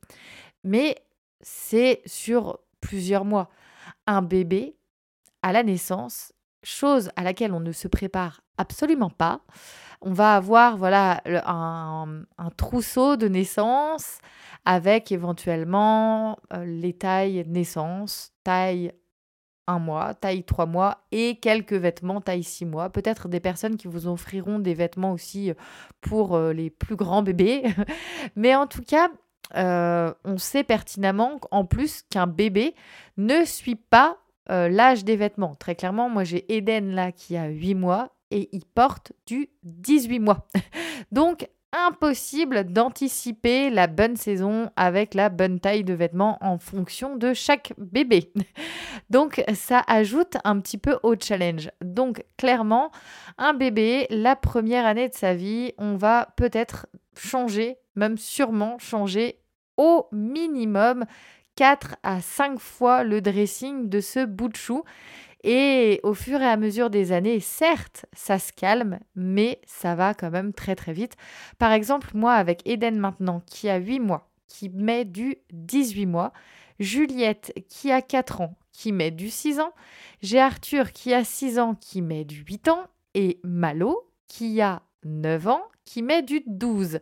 Mais 0.63 0.95
c'est 1.41 2.01
sur 2.05 2.59
plusieurs 2.79 3.25
mois. 3.25 3.49
Un 4.05 4.21
bébé, 4.21 4.75
à 5.41 5.51
la 5.51 5.63
naissance, 5.63 6.33
chose 6.63 7.09
à 7.15 7.23
laquelle 7.23 7.53
on 7.53 7.59
ne 7.59 7.71
se 7.71 7.87
prépare 7.87 8.41
Absolument 8.57 9.11
pas. 9.11 9.41
On 10.01 10.13
va 10.13 10.35
avoir 10.35 10.77
voilà 10.77 11.21
un, 11.45 12.23
trousseau 12.57 13.17
de 13.17 13.27
naissance 13.27 14.19
avec 14.65 15.11
éventuellement 15.11 16.37
euh, 16.53 16.65
les 16.65 16.93
tailles 16.93 17.45
naissance, 17.47 18.33
taille 18.43 18.91
un 19.67 19.79
mois, 19.79 20.13
taille 20.13 20.43
trois 20.43 20.65
mois 20.65 21.03
et 21.11 21.35
quelques 21.39 21.73
vêtements 21.73 22.21
taille 22.21 22.43
six 22.43 22.65
mois. 22.65 22.89
Peut-être 22.89 23.27
des 23.27 23.39
personnes 23.39 23.77
qui 23.77 23.87
vous 23.87 24.07
offriront 24.07 24.59
des 24.59 24.73
vêtements 24.73 25.11
aussi 25.11 25.51
pour 26.01 26.35
euh, 26.35 26.53
les 26.53 26.69
plus 26.69 26.95
grands 26.95 27.21
bébés. 27.21 27.63
Mais 28.35 28.55
en 28.55 28.65
tout 28.65 28.81
cas, 28.81 29.09
euh, 29.55 30.13
on 30.25 30.37
sait 30.37 30.63
pertinemment 30.63 31.39
en 31.51 31.65
plus 31.65 32.03
qu'un 32.09 32.27
bébé 32.27 32.75
ne 33.17 33.45
suit 33.45 33.75
pas 33.75 34.17
euh, 34.49 34.69
l'âge 34.69 35.03
des 35.03 35.15
vêtements. 35.15 35.55
Très 35.55 35.75
clairement, 35.75 36.09
moi 36.09 36.23
j'ai 36.23 36.45
Eden 36.55 36.91
là 36.91 37.11
qui 37.11 37.37
a 37.37 37.47
8 37.47 37.75
mois 37.75 38.09
et 38.31 38.49
il 38.51 38.65
porte 38.65 39.13
du 39.25 39.49
18 39.63 40.19
mois. 40.19 40.47
Donc 41.11 41.49
impossible 41.73 42.63
d'anticiper 42.63 43.69
la 43.69 43.87
bonne 43.87 44.15
saison 44.15 44.71
avec 44.75 45.13
la 45.13 45.29
bonne 45.29 45.59
taille 45.59 45.83
de 45.83 45.93
vêtements 45.93 46.37
en 46.41 46.57
fonction 46.57 47.15
de 47.15 47.33
chaque 47.33 47.73
bébé. 47.77 48.31
Donc 49.09 49.43
ça 49.53 49.83
ajoute 49.87 50.37
un 50.43 50.59
petit 50.59 50.77
peu 50.77 50.97
au 51.03 51.15
challenge. 51.19 51.69
Donc 51.81 52.23
clairement, 52.37 52.91
un 53.37 53.53
bébé, 53.53 54.07
la 54.09 54.35
première 54.35 54.85
année 54.85 55.09
de 55.09 55.13
sa 55.15 55.33
vie, 55.33 55.73
on 55.77 55.95
va 55.95 56.29
peut-être 56.37 56.87
changer, 57.17 57.77
même 57.97 58.17
sûrement 58.17 58.79
changer 58.79 59.39
au 59.75 60.07
minimum 60.11 61.05
4 61.55 61.97
à 62.03 62.21
5 62.21 62.59
fois 62.59 63.03
le 63.03 63.19
dressing 63.19 63.89
de 63.89 63.99
ce 63.99 64.25
bout 64.25 64.49
de 64.49 64.55
chou. 64.55 64.83
Et 65.43 65.99
au 66.03 66.13
fur 66.13 66.41
et 66.41 66.47
à 66.47 66.57
mesure 66.57 66.89
des 66.89 67.11
années, 67.11 67.39
certes, 67.39 68.05
ça 68.13 68.39
se 68.39 68.51
calme, 68.51 68.99
mais 69.15 69.61
ça 69.65 69.95
va 69.95 70.13
quand 70.13 70.31
même 70.31 70.53
très 70.53 70.75
très 70.75 70.93
vite. 70.93 71.13
Par 71.57 71.71
exemple, 71.71 72.09
moi 72.13 72.33
avec 72.33 72.67
Eden 72.67 72.97
maintenant, 72.97 73.41
qui 73.45 73.69
a 73.69 73.77
8 73.77 73.99
mois, 73.99 74.29
qui 74.47 74.69
met 74.69 75.05
du 75.05 75.37
18 75.51 76.05
mois, 76.05 76.33
Juliette 76.79 77.53
qui 77.69 77.91
a 77.91 78.01
4 78.01 78.41
ans, 78.41 78.55
qui 78.71 78.91
met 78.91 79.11
du 79.11 79.29
6 79.29 79.59
ans, 79.59 79.73
j'ai 80.21 80.39
Arthur 80.39 80.91
qui 80.91 81.13
a 81.13 81.23
6 81.23 81.59
ans, 81.59 81.75
qui 81.75 82.01
met 82.01 82.25
du 82.25 82.43
8 82.43 82.67
ans, 82.69 82.87
et 83.13 83.39
Malo 83.43 84.11
qui 84.27 84.61
a 84.61 84.81
9 85.03 85.47
ans 85.47 85.63
qui 85.87 86.01
met 86.03 86.21
du 86.21 86.43
12. 86.45 86.99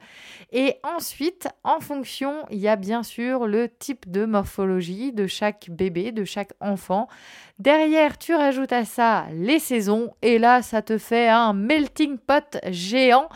Et 0.52 0.76
ensuite, 0.84 1.48
en 1.64 1.80
fonction, 1.80 2.46
il 2.52 2.60
y 2.60 2.68
a 2.68 2.76
bien 2.76 3.02
sûr 3.02 3.48
le 3.48 3.68
type 3.68 4.10
de 4.10 4.26
morphologie 4.26 5.12
de 5.12 5.26
chaque 5.26 5.70
bébé, 5.72 6.12
de 6.12 6.24
chaque 6.24 6.52
enfant. 6.60 7.08
Derrière, 7.58 8.18
tu 8.20 8.36
rajoutes 8.36 8.74
à 8.74 8.86
ça 8.86 9.26
les 9.34 9.58
saisons 9.58 10.14
et 10.22 10.38
là, 10.38 10.62
ça 10.62 10.84
te 10.84 11.00
fait 11.00 11.28
un 11.30 11.54
melting 11.54 12.20
pot 12.20 12.60
géant, 12.70 13.28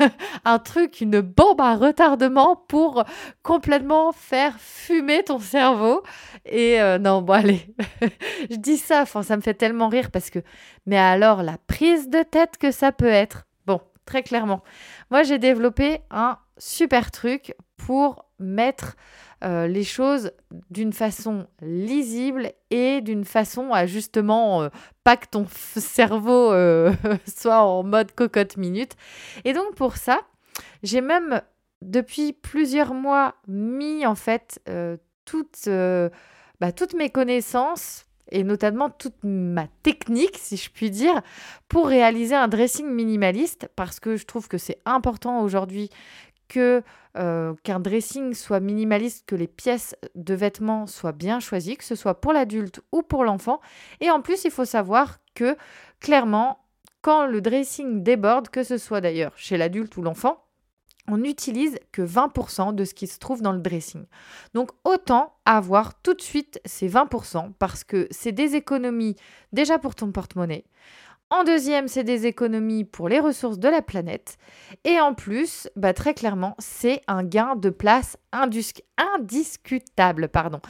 un 0.44 0.58
truc, 0.58 1.00
une 1.00 1.22
bombe 1.22 1.60
à 1.60 1.76
retardement 1.76 2.56
pour 2.68 3.04
complètement 3.42 4.12
faire 4.12 4.56
fumer 4.58 5.22
ton 5.22 5.38
cerveau. 5.38 6.02
Et 6.44 6.80
euh, 6.80 6.98
non, 6.98 7.22
bon 7.22 7.32
allez, 7.32 7.74
je 8.50 8.56
dis 8.56 8.76
ça, 8.76 9.06
ça 9.06 9.36
me 9.36 9.40
fait 9.40 9.54
tellement 9.54 9.88
rire 9.88 10.10
parce 10.10 10.28
que, 10.28 10.40
mais 10.84 10.98
alors 10.98 11.42
la 11.42 11.56
prise 11.56 12.10
de 12.10 12.22
tête 12.22 12.58
que 12.58 12.70
ça 12.70 12.92
peut 12.92 13.06
être 13.06 13.46
très 14.10 14.24
clairement. 14.24 14.64
Moi, 15.12 15.22
j'ai 15.22 15.38
développé 15.38 16.00
un 16.10 16.36
super 16.58 17.12
truc 17.12 17.54
pour 17.76 18.24
mettre 18.40 18.96
euh, 19.44 19.68
les 19.68 19.84
choses 19.84 20.32
d'une 20.70 20.92
façon 20.92 21.46
lisible 21.62 22.50
et 22.70 23.02
d'une 23.02 23.24
façon 23.24 23.72
à 23.72 23.86
justement 23.86 24.62
euh, 24.62 24.68
pas 25.04 25.16
que 25.16 25.26
ton 25.30 25.46
cerveau 25.76 26.50
euh, 26.52 26.92
soit 27.28 27.62
en 27.62 27.84
mode 27.84 28.10
cocotte 28.12 28.56
minute. 28.56 28.96
Et 29.44 29.52
donc 29.52 29.76
pour 29.76 29.96
ça, 29.96 30.22
j'ai 30.82 31.00
même 31.00 31.40
depuis 31.80 32.32
plusieurs 32.32 32.94
mois 32.94 33.36
mis 33.46 34.04
en 34.06 34.16
fait 34.16 34.60
toutes, 35.24 35.68
bah, 36.60 36.72
toutes 36.72 36.94
mes 36.94 37.10
connaissances 37.10 38.06
et 38.30 38.44
notamment 38.44 38.90
toute 38.90 39.22
ma 39.22 39.66
technique, 39.82 40.38
si 40.38 40.56
je 40.56 40.70
puis 40.70 40.90
dire, 40.90 41.20
pour 41.68 41.86
réaliser 41.86 42.34
un 42.34 42.48
dressing 42.48 42.86
minimaliste, 42.86 43.68
parce 43.76 44.00
que 44.00 44.16
je 44.16 44.26
trouve 44.26 44.48
que 44.48 44.58
c'est 44.58 44.78
important 44.84 45.42
aujourd'hui 45.42 45.90
que 46.48 46.82
euh, 47.16 47.54
qu'un 47.62 47.80
dressing 47.80 48.34
soit 48.34 48.60
minimaliste, 48.60 49.24
que 49.26 49.34
les 49.34 49.46
pièces 49.46 49.96
de 50.14 50.34
vêtements 50.34 50.86
soient 50.86 51.12
bien 51.12 51.40
choisies, 51.40 51.76
que 51.76 51.84
ce 51.84 51.94
soit 51.94 52.20
pour 52.20 52.32
l'adulte 52.32 52.80
ou 52.92 53.02
pour 53.02 53.24
l'enfant. 53.24 53.60
Et 54.00 54.10
en 54.10 54.20
plus, 54.20 54.44
il 54.44 54.50
faut 54.50 54.64
savoir 54.64 55.18
que 55.34 55.56
clairement, 56.00 56.58
quand 57.02 57.26
le 57.26 57.40
dressing 57.40 58.02
déborde, 58.02 58.48
que 58.48 58.62
ce 58.62 58.78
soit 58.78 59.00
d'ailleurs 59.00 59.32
chez 59.36 59.56
l'adulte 59.56 59.96
ou 59.96 60.02
l'enfant, 60.02 60.44
on 61.08 61.18
n'utilise 61.18 61.78
que 61.92 62.02
20% 62.02 62.74
de 62.74 62.84
ce 62.84 62.94
qui 62.94 63.06
se 63.06 63.18
trouve 63.18 63.42
dans 63.42 63.52
le 63.52 63.60
dressing. 63.60 64.04
Donc 64.54 64.70
autant 64.84 65.34
avoir 65.44 66.00
tout 66.02 66.14
de 66.14 66.22
suite 66.22 66.60
ces 66.64 66.88
20% 66.88 67.52
parce 67.58 67.84
que 67.84 68.06
c'est 68.10 68.32
des 68.32 68.54
économies 68.54 69.16
déjà 69.52 69.78
pour 69.78 69.94
ton 69.94 70.12
porte-monnaie. 70.12 70.64
En 71.32 71.44
deuxième, 71.44 71.86
c'est 71.86 72.02
des 72.02 72.26
économies 72.26 72.84
pour 72.84 73.08
les 73.08 73.20
ressources 73.20 73.60
de 73.60 73.68
la 73.68 73.82
planète. 73.82 74.36
Et 74.82 74.98
en 74.98 75.14
plus, 75.14 75.68
bah, 75.76 75.94
très 75.94 76.12
clairement, 76.12 76.56
c'est 76.58 77.02
un 77.06 77.22
gain 77.22 77.54
de 77.54 77.70
place 77.70 78.16
indiscutable. 78.32 80.28
Pardon. 80.28 80.60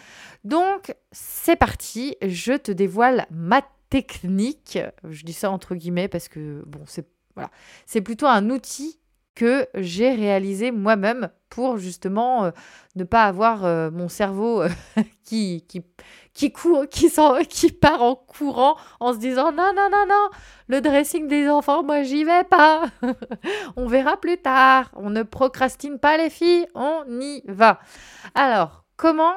Donc, 0.45 0.95
c'est 1.13 1.57
parti. 1.57 2.15
Je 2.21 2.53
te 2.53 2.73
dévoile 2.73 3.27
ma 3.31 3.63
technique. 3.89 4.79
Je 5.09 5.25
dis 5.25 5.33
ça 5.33 5.51
entre 5.51 5.75
guillemets 5.75 6.09
parce 6.09 6.29
que, 6.29 6.63
bon, 6.67 6.83
c'est 6.87 7.09
voilà. 7.37 7.51
c'est 7.87 8.03
plutôt 8.03 8.27
un 8.27 8.51
outil 8.51 9.00
que 9.35 9.67
j'ai 9.75 10.15
réalisé 10.15 10.71
moi-même 10.71 11.31
pour 11.49 11.79
justement 11.79 12.45
euh, 12.45 12.51
ne 12.97 13.05
pas 13.05 13.25
avoir 13.25 13.65
euh, 13.65 13.91
mon 13.91 14.09
cerveau 14.09 14.63
euh, 14.63 14.69
qui, 15.25 15.65
qui, 15.69 15.83
qui, 16.33 16.53
court, 16.53 16.87
qui, 16.89 17.11
qui 17.49 17.73
part 17.73 18.03
en 18.03 18.15
courant 18.15 18.77
en 19.01 19.13
se 19.13 19.19
disant 19.19 19.53
non, 19.53 19.73
non, 19.75 19.89
non, 19.91 20.07
non, 20.09 20.31
le 20.69 20.81
dressing 20.81 21.29
des 21.29 21.49
enfants, 21.49 21.83
moi 21.83 22.03
j'y 22.03 22.25
vais 22.25 22.45
pas. 22.45 22.85
on 23.77 23.87
verra 23.87 24.17
plus 24.19 24.39
tard. 24.39 24.91
On 24.95 25.11
ne 25.11 25.23
procrastine 25.23 25.99
pas 25.99 26.17
les 26.17 26.31
filles, 26.31 26.67
on 26.75 27.05
y 27.09 27.43
va. 27.47 27.81
Alors, 28.35 28.85
comment 28.97 29.35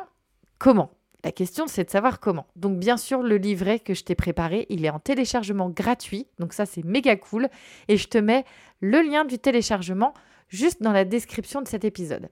Comment 0.60 0.92
la 1.24 1.32
question, 1.32 1.68
c'est 1.68 1.86
de 1.86 1.90
savoir 1.90 2.20
comment. 2.20 2.48
Donc, 2.56 2.78
bien 2.78 2.98
sûr, 2.98 3.24
le 3.24 3.38
livret 3.38 3.80
que 3.80 3.94
je 3.94 4.04
t'ai 4.04 4.16
préparé, 4.16 4.66
il 4.70 4.84
est 4.84 4.90
en 4.90 5.00
téléchargement 5.00 5.70
gratuit. 5.70 6.28
Donc, 6.40 6.54
ça, 6.54 6.66
c'est 6.66 6.84
méga 6.84 7.16
cool. 7.16 7.48
Et 7.88 7.98
je 7.98 8.08
te 8.08 8.18
mets 8.18 8.44
le 8.82 9.02
lien 9.02 9.24
du 9.24 9.40
téléchargement 9.40 10.14
juste 10.50 10.82
dans 10.82 10.92
la 10.92 11.06
description 11.06 11.62
de 11.62 11.68
cet 11.68 11.86
épisode. 11.86 12.30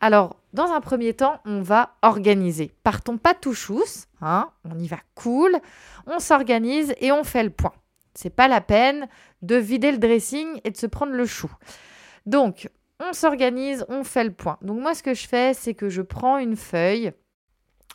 Alors, 0.00 0.36
dans 0.52 0.70
un 0.70 0.80
premier 0.80 1.14
temps, 1.14 1.40
on 1.44 1.62
va 1.62 1.96
organiser. 2.02 2.72
Partons 2.84 3.18
pas 3.18 3.34
tout 3.34 3.54
chousse, 3.54 4.06
hein, 4.20 4.50
on 4.64 4.78
y 4.78 4.86
va 4.86 4.98
cool, 5.14 5.56
on 6.06 6.20
s'organise 6.20 6.94
et 7.00 7.10
on 7.10 7.24
fait 7.24 7.42
le 7.42 7.50
point. 7.50 7.72
C'est 8.14 8.30
pas 8.30 8.48
la 8.48 8.60
peine 8.60 9.08
de 9.42 9.56
vider 9.56 9.90
le 9.90 9.98
dressing 9.98 10.60
et 10.64 10.70
de 10.70 10.76
se 10.76 10.86
prendre 10.86 11.12
le 11.12 11.26
chou. 11.26 11.50
Donc, 12.24 12.68
on 13.00 13.12
s'organise, 13.12 13.84
on 13.88 14.04
fait 14.04 14.24
le 14.24 14.32
point. 14.32 14.58
Donc, 14.62 14.80
moi, 14.80 14.94
ce 14.94 15.02
que 15.02 15.14
je 15.14 15.26
fais, 15.26 15.52
c'est 15.52 15.74
que 15.74 15.88
je 15.88 16.02
prends 16.02 16.38
une 16.38 16.56
feuille 16.56 17.12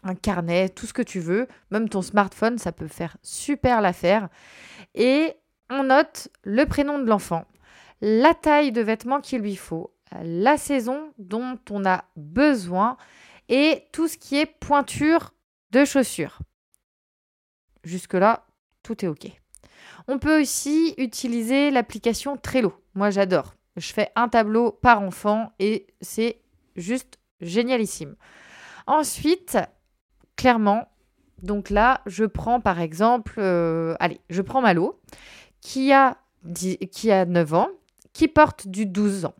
un 0.04 0.16
carnet, 0.16 0.70
tout 0.70 0.86
ce 0.86 0.94
que 0.94 1.02
tu 1.02 1.20
veux, 1.20 1.48
même 1.70 1.90
ton 1.90 2.02
smartphone, 2.02 2.58
ça 2.58 2.72
peut 2.72 2.88
faire 2.88 3.18
super 3.22 3.82
l'affaire. 3.82 4.30
Et 4.96 5.34
on 5.70 5.84
note 5.84 6.30
le 6.44 6.66
prénom 6.66 7.00
de 7.00 7.06
l'enfant, 7.06 7.46
la 8.02 8.34
taille 8.34 8.72
de 8.72 8.82
vêtements 8.82 9.22
qu'il 9.22 9.42
lui 9.42 9.56
faut, 9.56 9.94
la 10.24 10.58
saison 10.58 11.14
dont 11.18 11.58
on 11.70 11.86
a 11.86 12.06
besoin 12.16 12.98
et 13.50 13.86
tout 13.92 14.08
ce 14.08 14.18
qui 14.18 14.38
est 14.38 14.46
pointure 14.46 15.34
de 15.72 15.86
chaussures. 15.86 16.40
Jusque-là, 17.84 18.46
tout 18.84 19.04
est 19.06 19.08
OK. 19.08 19.28
On 20.08 20.20
peut 20.20 20.42
aussi 20.42 20.94
utiliser 20.98 21.72
l'application 21.72 22.38
Trello. 22.38 22.74
Moi, 22.96 23.10
j'adore. 23.10 23.56
Je 23.78 23.94
fais 23.94 24.12
un 24.16 24.28
tableau 24.28 24.72
par 24.72 25.02
enfant 25.02 25.54
et 25.60 25.88
c'est 26.02 26.42
juste 26.76 27.20
génialissime. 27.40 28.16
Ensuite, 28.88 29.58
clairement, 30.42 30.88
donc 31.44 31.70
là, 31.70 32.02
je 32.08 32.26
prends 32.26 32.60
par 32.60 32.80
exemple, 32.80 33.36
euh, 33.38 33.96
allez, 34.00 34.20
je 34.32 34.42
prends 34.42 34.60
Malo, 34.60 35.00
qui 35.62 35.94
a, 35.94 36.18
qui 36.56 37.12
a 37.12 37.26
9 37.26 37.54
ans, 37.54 37.70
qui 38.12 38.28
porte 38.28 38.68
du 38.68 38.88
12 38.88 39.26
ans. 39.26 39.36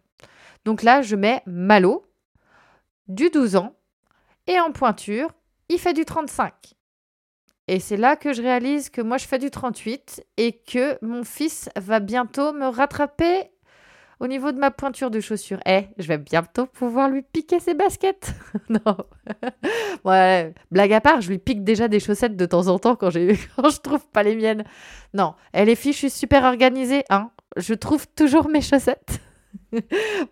Donc 0.64 0.84
là, 0.84 1.02
je 1.02 1.16
mets 1.16 1.42
Malo, 1.48 2.06
du 3.08 3.32
12 3.32 3.56
ans, 3.56 3.74
et 4.46 4.60
en 4.60 4.72
pointure, 4.72 5.32
il 5.70 5.80
fait 5.80 5.94
du 5.94 6.06
35. 6.06 6.54
Et 7.68 7.80
c'est 7.80 7.98
là 7.98 8.16
que 8.16 8.32
je 8.32 8.44
réalise 8.44 8.92
que 8.92 9.02
moi, 9.02 9.18
je 9.18 9.26
fais 9.26 9.40
du 9.40 9.50
38 9.50 10.24
et 10.38 10.52
que 10.52 11.04
mon 11.04 11.24
fils 11.24 11.70
va 11.78 12.00
bientôt 12.00 12.54
me 12.54 12.68
rattraper 12.68 13.51
Au 14.22 14.28
niveau 14.28 14.52
de 14.52 14.60
ma 14.60 14.70
pointure 14.70 15.10
de 15.10 15.20
chaussure, 15.20 15.60
eh, 15.66 15.88
je 15.98 16.08
vais 16.08 16.20
bientôt 16.20 16.68
pouvoir 16.68 17.10
lui 17.10 17.24
piquer 17.24 17.60
ses 17.60 17.74
baskets. 17.74 18.36
non. 18.70 18.96
ouais, 20.06 20.54
blague 20.70 20.94
à 20.94 21.02
part, 21.02 21.22
je 21.22 21.30
lui 21.30 21.40
pique 21.40 21.64
déjà 21.64 21.88
des 21.88 22.00
chaussettes 22.00 22.38
de 22.38 22.46
temps 22.46 22.68
en 22.68 22.78
temps 22.78 22.96
quand, 22.96 23.10
quand 23.56 23.70
je 23.72 23.80
trouve 23.80 24.08
pas 24.10 24.22
les 24.22 24.36
miennes. 24.36 24.64
Non, 25.16 25.34
elle 25.54 25.70
est 25.70 25.92
suis 25.92 26.12
super 26.12 26.44
organisée, 26.44 27.04
hein. 27.10 27.32
Je 27.58 27.74
trouve 27.74 28.06
toujours 28.10 28.48
mes 28.48 28.62
chaussettes. 28.62 29.22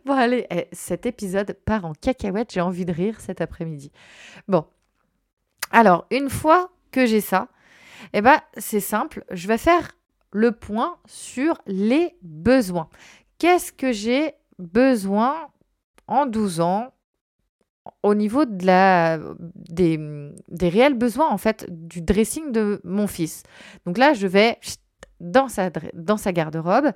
bon, 0.06 0.14
allez, 0.14 0.46
eh, 0.52 0.68
cet 0.72 1.08
épisode 1.08 1.58
part 1.66 1.86
en 1.86 1.94
cacahuète. 1.94 2.54
J'ai 2.54 2.62
envie 2.62 2.86
de 2.86 2.94
rire 2.94 3.20
cet 3.20 3.42
après-midi. 3.42 3.92
Bon. 4.48 4.66
Alors, 5.72 6.06
une 6.12 6.30
fois 6.30 6.70
que 6.92 7.08
j'ai 7.08 7.22
ça, 7.22 7.48
eh 8.14 8.22
ben, 8.22 8.40
c'est 8.56 8.82
simple. 8.82 9.26
Je 9.32 9.48
vais 9.48 9.58
faire 9.58 9.94
le 10.32 10.52
point 10.52 10.98
sur 11.08 11.58
les 11.66 12.16
besoins. 12.22 12.88
Qu'est-ce 13.40 13.72
que 13.72 13.92
j'ai 13.92 14.34
besoin 14.60 15.48
en 16.08 16.26
12 16.26 16.60
ans 16.60 16.94
au 18.04 18.14
niveau 18.14 18.46
des, 18.46 19.98
réels 20.62 20.94
besoins 20.94 21.30
en 21.30 21.38
fait 21.38 21.66
du 21.70 22.02
dressing 22.02 22.52
de 22.52 22.82
mon 22.84 23.08
fils. 23.08 23.44
Donc 23.86 23.98
là, 23.98 24.14
je 24.14 24.28
vais 24.28 24.60
dans 25.20 25.48
sa 25.50 26.32
garde-robe 26.32 26.92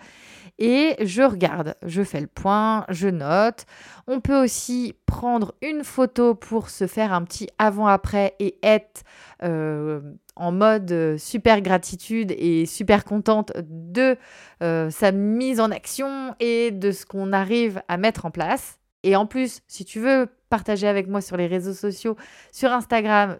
et 0.59 0.95
je 1.03 1.23
regarde, 1.23 1.75
je 1.83 2.03
fais 2.03 2.21
le 2.21 2.27
point, 2.27 2.85
je 2.89 3.07
note. 3.07 3.65
On 4.07 4.19
peut 4.19 4.43
aussi 4.43 4.93
prendre 5.07 5.55
une 5.61 5.83
photo 5.83 6.35
pour 6.35 6.69
se 6.69 6.85
faire 6.85 7.11
un 7.11 7.23
petit 7.23 7.47
avant-après 7.57 8.35
et 8.39 8.57
être 8.61 9.03
euh, 9.43 10.01
en 10.35 10.51
mode 10.51 10.91
euh, 10.91 11.17
super 11.17 11.61
gratitude 11.61 12.33
et 12.37 12.65
super 12.65 13.03
contente 13.03 13.51
de 13.65 14.15
euh, 14.61 14.89
sa 14.91 15.11
mise 15.11 15.59
en 15.59 15.71
action 15.71 16.35
et 16.39 16.69
de 16.71 16.91
ce 16.91 17.05
qu'on 17.05 17.33
arrive 17.33 17.81
à 17.87 17.97
mettre 17.97 18.25
en 18.25 18.31
place. 18.31 18.79
Et 19.01 19.15
en 19.15 19.25
plus, 19.25 19.61
si 19.67 19.85
tu 19.85 19.99
veux 19.99 20.27
partager 20.49 20.87
avec 20.87 21.07
moi 21.07 21.21
sur 21.21 21.35
les 21.35 21.47
réseaux 21.47 21.73
sociaux, 21.73 22.15
sur 22.51 22.71
Instagram, 22.71 23.37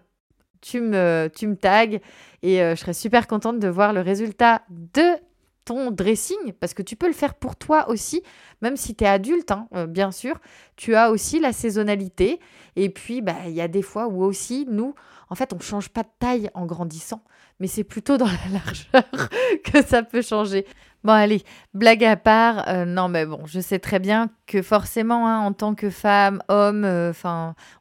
tu 0.60 0.80
me, 0.80 1.30
tu 1.34 1.46
me 1.46 1.56
tags 1.56 1.98
et 2.42 2.58
je 2.58 2.74
serais 2.74 2.92
super 2.92 3.26
contente 3.26 3.60
de 3.60 3.68
voir 3.68 3.92
le 3.92 4.00
résultat 4.00 4.62
de 4.68 5.16
ton 5.64 5.90
dressing, 5.90 6.52
parce 6.60 6.74
que 6.74 6.82
tu 6.82 6.96
peux 6.96 7.06
le 7.06 7.12
faire 7.12 7.34
pour 7.34 7.56
toi 7.56 7.88
aussi, 7.88 8.22
même 8.62 8.76
si 8.76 8.94
tu 8.94 9.04
es 9.04 9.06
adulte, 9.06 9.50
hein, 9.50 9.68
euh, 9.74 9.86
bien 9.86 10.12
sûr, 10.12 10.40
tu 10.76 10.94
as 10.94 11.10
aussi 11.10 11.40
la 11.40 11.52
saisonnalité. 11.52 12.40
Et 12.76 12.88
puis, 12.88 13.22
bah, 13.22 13.36
il 13.46 13.52
y 13.52 13.60
a 13.60 13.68
des 13.68 13.82
fois 13.82 14.06
où 14.08 14.22
aussi, 14.22 14.66
nous, 14.70 14.94
en 15.30 15.34
fait, 15.34 15.52
on 15.52 15.56
ne 15.56 15.62
change 15.62 15.88
pas 15.88 16.02
de 16.02 16.08
taille 16.18 16.50
en 16.54 16.66
grandissant, 16.66 17.22
mais 17.60 17.66
c'est 17.66 17.84
plutôt 17.84 18.16
dans 18.16 18.26
la 18.52 18.60
largeur 18.60 19.28
que 19.64 19.84
ça 19.84 20.02
peut 20.02 20.22
changer. 20.22 20.66
Bon, 21.02 21.12
allez, 21.12 21.42
blague 21.74 22.04
à 22.04 22.16
part, 22.16 22.66
euh, 22.68 22.86
non, 22.86 23.08
mais 23.08 23.26
bon, 23.26 23.44
je 23.44 23.60
sais 23.60 23.78
très 23.78 23.98
bien 23.98 24.30
que 24.46 24.62
forcément, 24.62 25.28
hein, 25.28 25.40
en 25.40 25.52
tant 25.52 25.74
que 25.74 25.90
femme, 25.90 26.42
homme, 26.48 26.84
euh, 26.84 27.12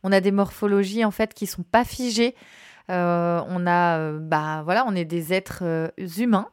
on 0.04 0.12
a 0.12 0.20
des 0.20 0.32
morphologies, 0.32 1.06
en 1.06 1.12
fait, 1.12 1.34
qui 1.34 1.48
sont 1.48 1.64
pas 1.64 1.86
figées. 1.86 2.36
Euh, 2.90 3.42
on 3.48 3.66
a, 3.66 3.98
euh, 3.98 4.20
bah 4.20 4.62
voilà, 4.64 4.86
on 4.88 4.96
est 4.96 5.06
des 5.06 5.32
êtres 5.32 5.64
euh, 5.64 5.88
humains 6.18 6.50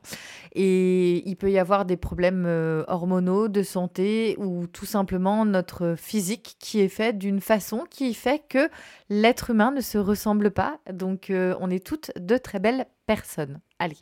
et 0.53 1.29
il 1.29 1.37
peut 1.37 1.51
y 1.51 1.59
avoir 1.59 1.85
des 1.85 1.97
problèmes 1.97 2.47
hormonaux, 2.89 3.49
de 3.49 3.63
santé 3.63 4.37
ou 4.39 4.67
tout 4.67 4.87
simplement 4.87 5.45
notre 5.45 5.95
physique 5.97 6.57
qui 6.59 6.81
est 6.81 6.89
fait 6.89 7.17
d'une 7.17 7.41
façon 7.41 7.85
qui 7.89 8.15
fait 8.15 8.43
que 8.49 8.69
l'être 9.09 9.51
humain 9.51 9.71
ne 9.71 9.81
se 9.81 9.97
ressemble 9.99 10.51
pas. 10.51 10.79
Donc 10.93 11.31
on 11.31 11.71
est 11.71 11.85
toutes 11.85 12.11
de 12.19 12.37
très 12.37 12.59
belles 12.59 12.87
personnes. 13.07 13.61
Allez. 13.79 13.99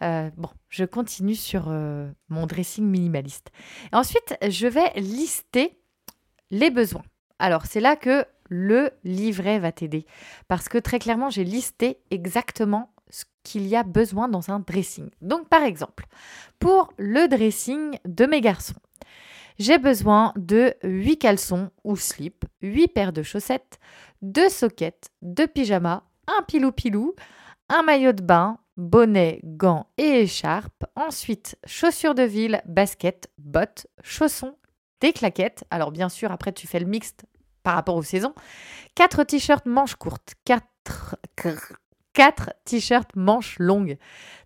bon, 0.00 0.50
je 0.68 0.84
continue 0.84 1.34
sur 1.34 1.68
mon 2.28 2.46
dressing 2.46 2.84
minimaliste. 2.84 3.50
Ensuite, 3.92 4.36
je 4.48 4.68
vais 4.68 4.92
lister 4.94 5.80
les 6.52 6.70
besoins. 6.70 7.02
Alors, 7.40 7.66
c'est 7.66 7.80
là 7.80 7.96
que 7.96 8.24
le 8.48 8.90
livret 9.04 9.58
va 9.58 9.72
t'aider. 9.72 10.06
Parce 10.48 10.68
que 10.68 10.78
très 10.78 10.98
clairement, 10.98 11.30
j'ai 11.30 11.44
listé 11.44 11.98
exactement 12.10 12.92
ce 13.10 13.24
qu'il 13.42 13.66
y 13.66 13.76
a 13.76 13.82
besoin 13.82 14.28
dans 14.28 14.50
un 14.50 14.60
dressing. 14.60 15.10
Donc 15.20 15.48
par 15.48 15.62
exemple, 15.62 16.06
pour 16.58 16.92
le 16.96 17.28
dressing 17.28 17.98
de 18.06 18.26
mes 18.26 18.40
garçons, 18.40 18.74
j'ai 19.58 19.78
besoin 19.78 20.32
de 20.36 20.74
8 20.82 21.18
caleçons 21.18 21.70
ou 21.84 21.96
slips, 21.96 22.44
8 22.62 22.88
paires 22.88 23.12
de 23.12 23.22
chaussettes, 23.22 23.78
2 24.22 24.48
soquettes, 24.48 25.10
2 25.22 25.46
pyjamas, 25.46 26.02
un 26.26 26.42
pilou-pilou, 26.42 27.14
un 27.68 27.82
maillot 27.82 28.12
de 28.12 28.22
bain, 28.22 28.58
bonnet, 28.76 29.40
gants 29.44 29.86
et 29.98 30.22
écharpe. 30.22 30.84
Ensuite, 30.96 31.56
chaussures 31.66 32.14
de 32.14 32.22
ville, 32.22 32.62
baskets, 32.66 33.30
bottes, 33.38 33.86
chaussons, 34.02 34.56
des 35.00 35.12
claquettes. 35.12 35.64
Alors 35.70 35.90
bien 35.90 36.08
sûr, 36.08 36.32
après 36.32 36.52
tu 36.52 36.66
fais 36.66 36.80
le 36.80 36.86
mixte 36.86 37.26
par 37.62 37.74
rapport 37.74 37.96
aux 37.96 38.02
saisons. 38.02 38.34
4 38.94 39.24
t-shirts 39.24 39.66
manches 39.66 39.96
courtes, 39.96 40.34
4, 40.44 41.16
4 42.12 42.50
t-shirts 42.64 43.16
manches 43.16 43.56
longues, 43.58 43.98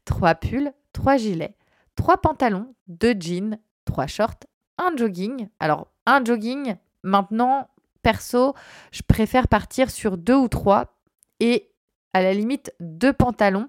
3 0.05 0.35
pulls, 0.35 0.72
3 0.92 1.16
gilets, 1.16 1.57
3 1.96 2.18
pantalons, 2.18 2.74
2 2.88 3.14
jeans, 3.18 3.59
3 3.85 4.07
shorts, 4.07 4.40
un 4.79 4.96
jogging. 4.96 5.48
Alors, 5.61 5.88
un 6.07 6.24
jogging, 6.24 6.76
maintenant, 7.02 7.68
perso, 8.02 8.55
je 8.92 9.02
préfère 9.02 9.48
partir 9.48 9.90
sur 9.90 10.16
2 10.16 10.35
ou 10.35 10.48
3 10.48 10.94
et 11.40 11.70
à 12.12 12.22
la 12.22 12.33
limite 12.33 12.72
2 12.81 13.12
pantalons 13.12 13.68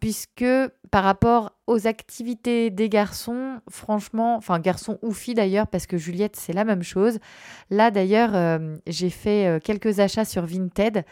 puisque 0.00 0.44
par 0.90 1.04
rapport 1.04 1.52
aux 1.66 1.86
activités 1.86 2.70
des 2.70 2.88
garçons, 2.88 3.60
franchement, 3.68 4.36
enfin 4.36 4.58
garçons 4.58 4.98
ou 5.02 5.12
filles 5.12 5.34
d'ailleurs, 5.34 5.66
parce 5.66 5.86
que 5.86 5.96
Juliette 5.96 6.36
c'est 6.36 6.52
la 6.52 6.64
même 6.64 6.82
chose. 6.82 7.18
Là 7.70 7.90
d'ailleurs, 7.90 8.34
euh, 8.34 8.76
j'ai 8.86 9.10
fait 9.10 9.46
euh, 9.46 9.58
quelques 9.60 10.00
achats 10.00 10.24
sur 10.24 10.46
Vinted 10.46 11.04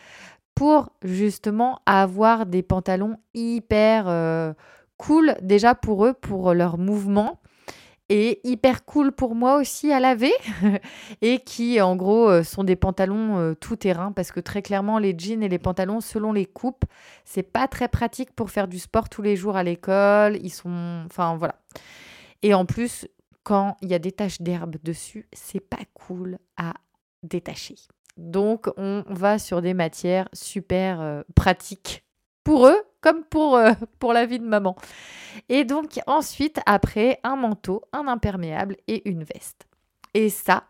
pour 0.54 0.90
justement 1.02 1.80
avoir 1.84 2.46
des 2.46 2.62
pantalons 2.62 3.18
hyper 3.34 4.06
euh, 4.08 4.54
cool 4.96 5.36
déjà 5.42 5.74
pour 5.74 6.06
eux, 6.06 6.14
pour 6.14 6.54
leur 6.54 6.78
mouvement 6.78 7.40
et 8.08 8.40
hyper 8.44 8.84
cool 8.84 9.10
pour 9.12 9.34
moi 9.34 9.56
aussi 9.56 9.92
à 9.92 9.98
laver 9.98 10.32
et 11.22 11.40
qui 11.40 11.80
en 11.80 11.96
gros 11.96 12.28
euh, 12.28 12.42
sont 12.44 12.62
des 12.62 12.76
pantalons 12.76 13.38
euh, 13.38 13.54
tout 13.54 13.76
terrain 13.76 14.12
parce 14.12 14.30
que 14.30 14.40
très 14.40 14.62
clairement 14.62 14.98
les 14.98 15.14
jeans 15.18 15.42
et 15.42 15.48
les 15.48 15.58
pantalons 15.58 16.00
selon 16.00 16.32
les 16.32 16.46
coupes 16.46 16.84
c'est 17.24 17.42
pas 17.42 17.66
très 17.66 17.88
pratique 17.88 18.32
pour 18.32 18.50
faire 18.50 18.68
du 18.68 18.78
sport 18.78 19.08
tous 19.08 19.22
les 19.22 19.36
jours 19.36 19.56
à 19.56 19.64
l'école. 19.64 20.38
Ils 20.42 20.50
sont 20.50 21.02
enfin 21.06 21.36
voilà. 21.36 21.56
Et 22.42 22.54
en 22.54 22.64
plus 22.64 23.08
quand 23.42 23.76
il 23.82 23.88
y 23.88 23.94
a 23.94 23.98
des 23.98 24.12
taches 24.12 24.40
d'herbe 24.40 24.76
dessus 24.84 25.28
c'est 25.32 25.60
pas 25.60 25.82
cool 25.94 26.38
à 26.56 26.74
détacher. 27.24 27.76
Donc 28.16 28.68
on 28.76 29.04
va 29.08 29.38
sur 29.38 29.62
des 29.62 29.74
matières 29.74 30.28
super 30.32 31.00
euh, 31.00 31.22
pratiques 31.34 32.05
pour 32.46 32.68
eux 32.68 32.80
comme 33.00 33.24
pour, 33.24 33.56
euh, 33.56 33.72
pour 33.98 34.12
la 34.12 34.24
vie 34.24 34.38
de 34.38 34.46
maman. 34.46 34.76
Et 35.48 35.64
donc 35.64 36.00
ensuite, 36.06 36.60
après, 36.64 37.18
un 37.24 37.34
manteau, 37.34 37.82
un 37.92 38.06
imperméable 38.06 38.76
et 38.86 39.08
une 39.10 39.24
veste. 39.24 39.66
Et 40.14 40.30
ça, 40.30 40.64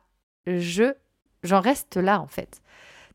je 0.47 0.95
j'en 1.43 1.61
reste 1.61 1.97
là 1.97 2.19
en 2.21 2.27
fait. 2.27 2.63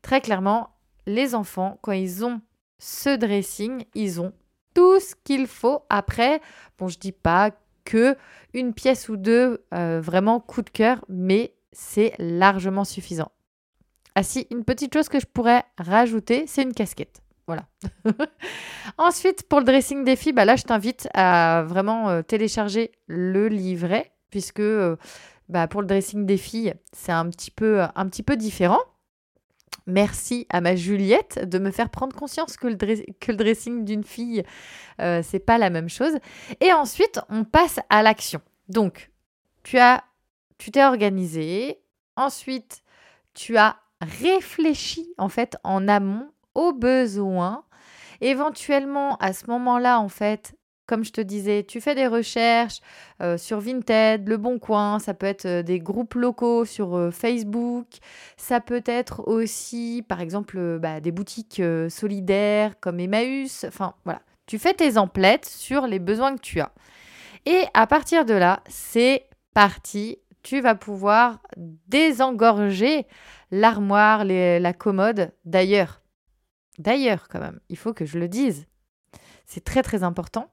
Très 0.00 0.20
clairement, 0.20 0.70
les 1.06 1.34
enfants, 1.34 1.78
quand 1.82 1.92
ils 1.92 2.24
ont 2.24 2.40
ce 2.78 3.16
dressing, 3.16 3.84
ils 3.94 4.20
ont 4.20 4.32
tout 4.74 5.00
ce 5.00 5.16
qu'il 5.24 5.48
faut. 5.48 5.82
Après, 5.90 6.40
bon, 6.78 6.86
je 6.86 6.98
dis 7.00 7.12
pas 7.12 7.50
que 7.84 8.16
une 8.54 8.74
pièce 8.74 9.08
ou 9.08 9.16
deux 9.16 9.64
euh, 9.74 10.00
vraiment 10.00 10.38
coup 10.38 10.62
de 10.62 10.70
cœur, 10.70 11.04
mais 11.08 11.52
c'est 11.72 12.14
largement 12.18 12.84
suffisant. 12.84 13.32
Ah 14.14 14.22
si, 14.22 14.46
une 14.52 14.64
petite 14.64 14.94
chose 14.94 15.08
que 15.08 15.18
je 15.18 15.26
pourrais 15.26 15.64
rajouter, 15.78 16.46
c'est 16.46 16.62
une 16.62 16.74
casquette. 16.74 17.21
Voilà. 17.46 17.66
Ensuite, 18.98 19.48
pour 19.48 19.58
le 19.60 19.64
dressing 19.64 20.04
des 20.04 20.16
filles, 20.16 20.32
bah 20.32 20.44
là, 20.44 20.56
je 20.56 20.62
t'invite 20.62 21.08
à 21.14 21.64
vraiment 21.66 22.08
euh, 22.08 22.22
télécharger 22.22 22.92
le 23.06 23.48
livret, 23.48 24.12
puisque 24.30 24.60
euh, 24.60 24.96
bah, 25.48 25.66
pour 25.66 25.80
le 25.80 25.86
dressing 25.86 26.24
des 26.24 26.36
filles, 26.36 26.74
c'est 26.92 27.12
un 27.12 27.28
petit 27.28 27.50
peu, 27.50 27.82
un 27.94 28.08
petit 28.08 28.22
peu 28.22 28.36
différent. 28.36 28.80
Merci 29.86 30.46
à 30.48 30.60
ma 30.60 30.76
Juliette 30.76 31.48
de 31.48 31.58
me 31.58 31.72
faire 31.72 31.90
prendre 31.90 32.14
conscience 32.14 32.56
que 32.56 32.68
le, 32.68 32.76
que 32.76 33.32
le 33.32 33.36
dressing 33.36 33.84
d'une 33.84 34.04
fille, 34.04 34.44
euh, 35.00 35.22
c'est 35.24 35.40
pas 35.40 35.58
la 35.58 35.70
même 35.70 35.88
chose. 35.88 36.14
Et 36.60 36.72
ensuite, 36.72 37.20
on 37.28 37.44
passe 37.44 37.80
à 37.88 38.02
l'action. 38.02 38.40
Donc, 38.68 39.10
tu 39.64 39.78
as, 39.78 40.04
tu 40.58 40.70
t'es 40.70 40.84
organisé. 40.84 41.80
Ensuite, 42.14 42.82
tu 43.34 43.56
as 43.56 43.76
réfléchi 44.00 45.12
en 45.18 45.28
fait 45.28 45.56
en 45.64 45.88
amont 45.88 46.30
au 46.54 46.72
besoin. 46.72 47.64
Éventuellement, 48.20 49.16
à 49.16 49.32
ce 49.32 49.46
moment-là, 49.48 50.00
en 50.00 50.08
fait, 50.08 50.54
comme 50.86 51.04
je 51.04 51.12
te 51.12 51.20
disais, 51.20 51.64
tu 51.64 51.80
fais 51.80 51.94
des 51.94 52.06
recherches 52.06 52.80
euh, 53.22 53.38
sur 53.38 53.60
Vinted, 53.60 54.28
Le 54.28 54.36
Bon 54.36 54.58
Coin, 54.58 54.98
ça 54.98 55.14
peut 55.14 55.26
être 55.26 55.46
euh, 55.46 55.62
des 55.62 55.78
groupes 55.78 56.14
locaux 56.14 56.64
sur 56.64 56.96
euh, 56.96 57.10
Facebook, 57.10 57.86
ça 58.36 58.60
peut 58.60 58.82
être 58.84 59.26
aussi, 59.26 60.04
par 60.06 60.20
exemple, 60.20 60.78
bah, 60.78 61.00
des 61.00 61.12
boutiques 61.12 61.62
solidaires 61.88 62.74
comme 62.80 63.00
Emmaüs. 63.00 63.64
Enfin, 63.64 63.94
voilà. 64.04 64.20
Tu 64.46 64.58
fais 64.58 64.74
tes 64.74 64.98
emplettes 64.98 65.46
sur 65.46 65.86
les 65.86 65.98
besoins 65.98 66.36
que 66.36 66.42
tu 66.42 66.60
as. 66.60 66.72
Et 67.46 67.64
à 67.72 67.86
partir 67.86 68.26
de 68.26 68.34
là, 68.34 68.60
c'est 68.68 69.28
parti. 69.54 70.18
tu 70.42 70.60
vas 70.60 70.74
pouvoir 70.74 71.40
désengorger 71.56 73.06
l'armoire, 73.50 74.24
la 74.24 74.72
commode 74.72 75.32
d'ailleurs. 75.44 76.01
D'ailleurs, 76.78 77.28
quand 77.28 77.40
même, 77.40 77.60
il 77.68 77.76
faut 77.76 77.92
que 77.92 78.04
je 78.04 78.18
le 78.18 78.28
dise. 78.28 78.66
C'est 79.46 79.64
très 79.64 79.82
très 79.82 80.02
important 80.02 80.50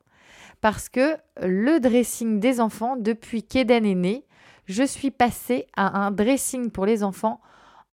parce 0.62 0.90
que 0.90 1.18
le 1.42 1.80
dressing 1.80 2.40
des 2.40 2.60
enfants, 2.60 2.96
depuis 2.98 3.44
qu'Eden 3.44 3.86
est 3.86 3.96
né, 3.96 4.26
je 4.66 4.84
suis 4.84 5.12
passée 5.12 5.68
à 5.76 6.00
un 6.00 6.12
dressing 6.12 6.70
pour 6.70 6.86
les 6.86 7.04
enfants 7.04 7.42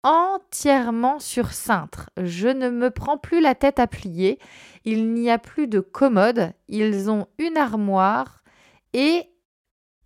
entièrement 0.04 1.20
sur 1.20 1.52
cintre. 1.52 2.10
Je 2.18 2.50
ne 2.50 2.70
me 2.70 2.90
prends 2.90 3.18
plus 3.18 3.42
la 3.42 3.56
tête 3.56 3.80
à 3.80 3.88
plier. 3.88 4.40
Il 4.86 5.14
n'y 5.14 5.30
a 5.30 5.38
plus 5.38 5.68
de 5.68 5.80
commode. 5.80 6.54
Ils 6.68 7.10
ont 7.10 7.28
une 7.38 7.58
armoire 7.58 8.44
et 8.94 9.30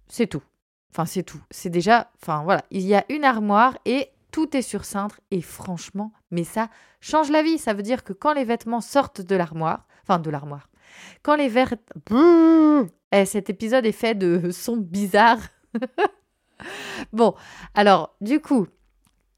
c'est 0.08 0.28
tout. 0.28 0.44
Enfin, 0.92 1.06
c'est 1.06 1.24
tout. 1.24 1.42
C'est 1.52 1.70
déjà. 1.70 2.12
Enfin, 2.22 2.44
voilà. 2.44 2.64
Il 2.72 2.82
y 2.82 2.96
a 2.96 3.06
une 3.10 3.24
armoire 3.24 3.78
et 3.86 4.10
tout 4.38 4.56
est 4.56 4.62
sur 4.62 4.86
cintre. 4.86 5.20
Et 5.32 5.42
franchement, 5.42 6.14
mais 6.30 6.44
ça 6.44 6.70
change 7.02 7.32
la 7.32 7.42
vie. 7.42 7.58
Ça 7.58 7.74
veut 7.74 7.82
dire 7.82 8.04
que 8.04 8.14
quand 8.14 8.34
les 8.34 8.44
vêtements 8.44 8.82
sortent 8.82 9.20
de 9.20 9.36
l'armoire, 9.36 9.88
enfin, 10.04 10.20
de 10.20 10.30
l'armoire, 10.30 10.70
quand 11.24 11.36
les 11.36 11.48
vêtements. 11.48 12.86
Eh, 13.12 13.26
cet 13.26 13.50
épisode 13.50 13.88
est 13.88 13.92
fait 13.92 14.14
de 14.14 14.52
sons 14.52 14.78
bizarres. 14.78 15.42
bon, 17.14 17.34
alors, 17.74 18.16
du 18.22 18.40
coup, 18.40 18.68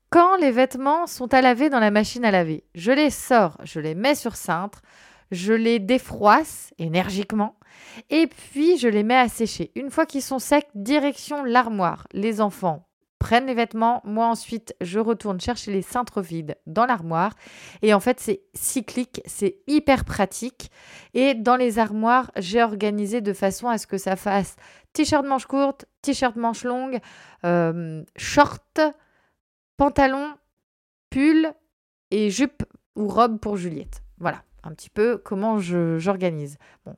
quand 0.10 0.36
les 0.36 0.52
vêtements 0.52 1.08
sont 1.08 1.34
à 1.34 1.40
laver 1.40 1.70
dans 1.70 1.80
la 1.80 1.92
machine 1.92 2.26
à 2.26 2.32
laver, 2.32 2.66
je 2.76 2.92
les 2.92 3.10
sors, 3.10 3.58
je 3.64 3.80
les 3.80 3.96
mets 3.96 4.16
sur 4.16 4.36
cintre, 4.36 4.82
je 5.32 5.54
les 5.54 5.80
défroisse 5.80 6.74
énergiquement 6.78 7.58
et 8.10 8.28
puis 8.28 8.78
je 8.78 8.90
les 8.90 9.04
mets 9.04 9.16
à 9.16 9.30
sécher. 9.30 9.72
Une 9.76 9.92
fois 9.92 10.06
qu'ils 10.06 10.24
sont 10.24 10.40
secs, 10.40 10.68
direction 10.76 11.46
l'armoire. 11.46 12.06
Les 12.12 12.42
enfants 12.42 12.89
prennent 13.20 13.46
les 13.46 13.54
vêtements, 13.54 14.02
moi 14.06 14.28
ensuite 14.28 14.76
je 14.82 15.00
retourne 15.00 15.40
chercher 15.40 15.72
les 15.72 15.82
cintres 15.82 16.22
vides 16.22 16.58
dans 16.66 16.86
l'armoire 16.86 17.34
et 17.82 17.94
en 17.94 18.00
fait 18.00 18.20
c'est 18.20 18.42
cyclique, 18.54 19.22
c'est 19.26 19.60
hyper 19.68 20.06
pratique 20.06 20.72
et 21.14 21.36
dans 21.36 21.58
les 21.58 21.80
armoires 21.80 22.32
j'ai 22.38 22.64
organisé 22.64 23.22
de 23.22 23.34
façon 23.34 23.68
à 23.68 23.78
ce 23.78 23.88
que 23.88 23.98
ça 23.98 24.16
fasse 24.16 24.56
t-shirt 24.94 25.26
manche 25.26 25.46
courte, 25.46 25.86
t-shirt 26.02 26.36
manche 26.36 26.64
longue, 26.64 27.00
euh, 27.46 28.04
short, 28.16 28.80
pantalon, 29.78 30.34
pull 31.10 31.54
et 32.12 32.30
jupe 32.30 32.64
ou 32.96 33.08
robe 33.08 33.40
pour 33.40 33.58
Juliette. 33.58 34.02
Voilà, 34.18 34.44
un 34.64 34.72
petit 34.72 34.90
peu 34.90 35.18
comment 35.18 35.60
j'organise. 35.60 36.58
Bon. 36.86 36.96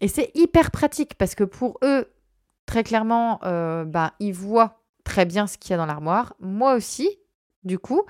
Et 0.00 0.08
c'est 0.08 0.30
hyper 0.34 0.70
pratique 0.70 1.14
parce 1.14 1.34
que 1.34 1.44
pour 1.44 1.78
eux, 1.84 2.12
très 2.66 2.82
clairement, 2.82 3.40
euh, 3.44 3.84
bah, 3.84 4.14
ils 4.18 4.34
voient 4.34 4.81
très 5.04 5.24
bien 5.24 5.46
ce 5.46 5.58
qu'il 5.58 5.70
y 5.70 5.74
a 5.74 5.76
dans 5.76 5.86
l'armoire. 5.86 6.34
Moi 6.40 6.74
aussi, 6.74 7.08
du 7.64 7.78
coup. 7.78 8.02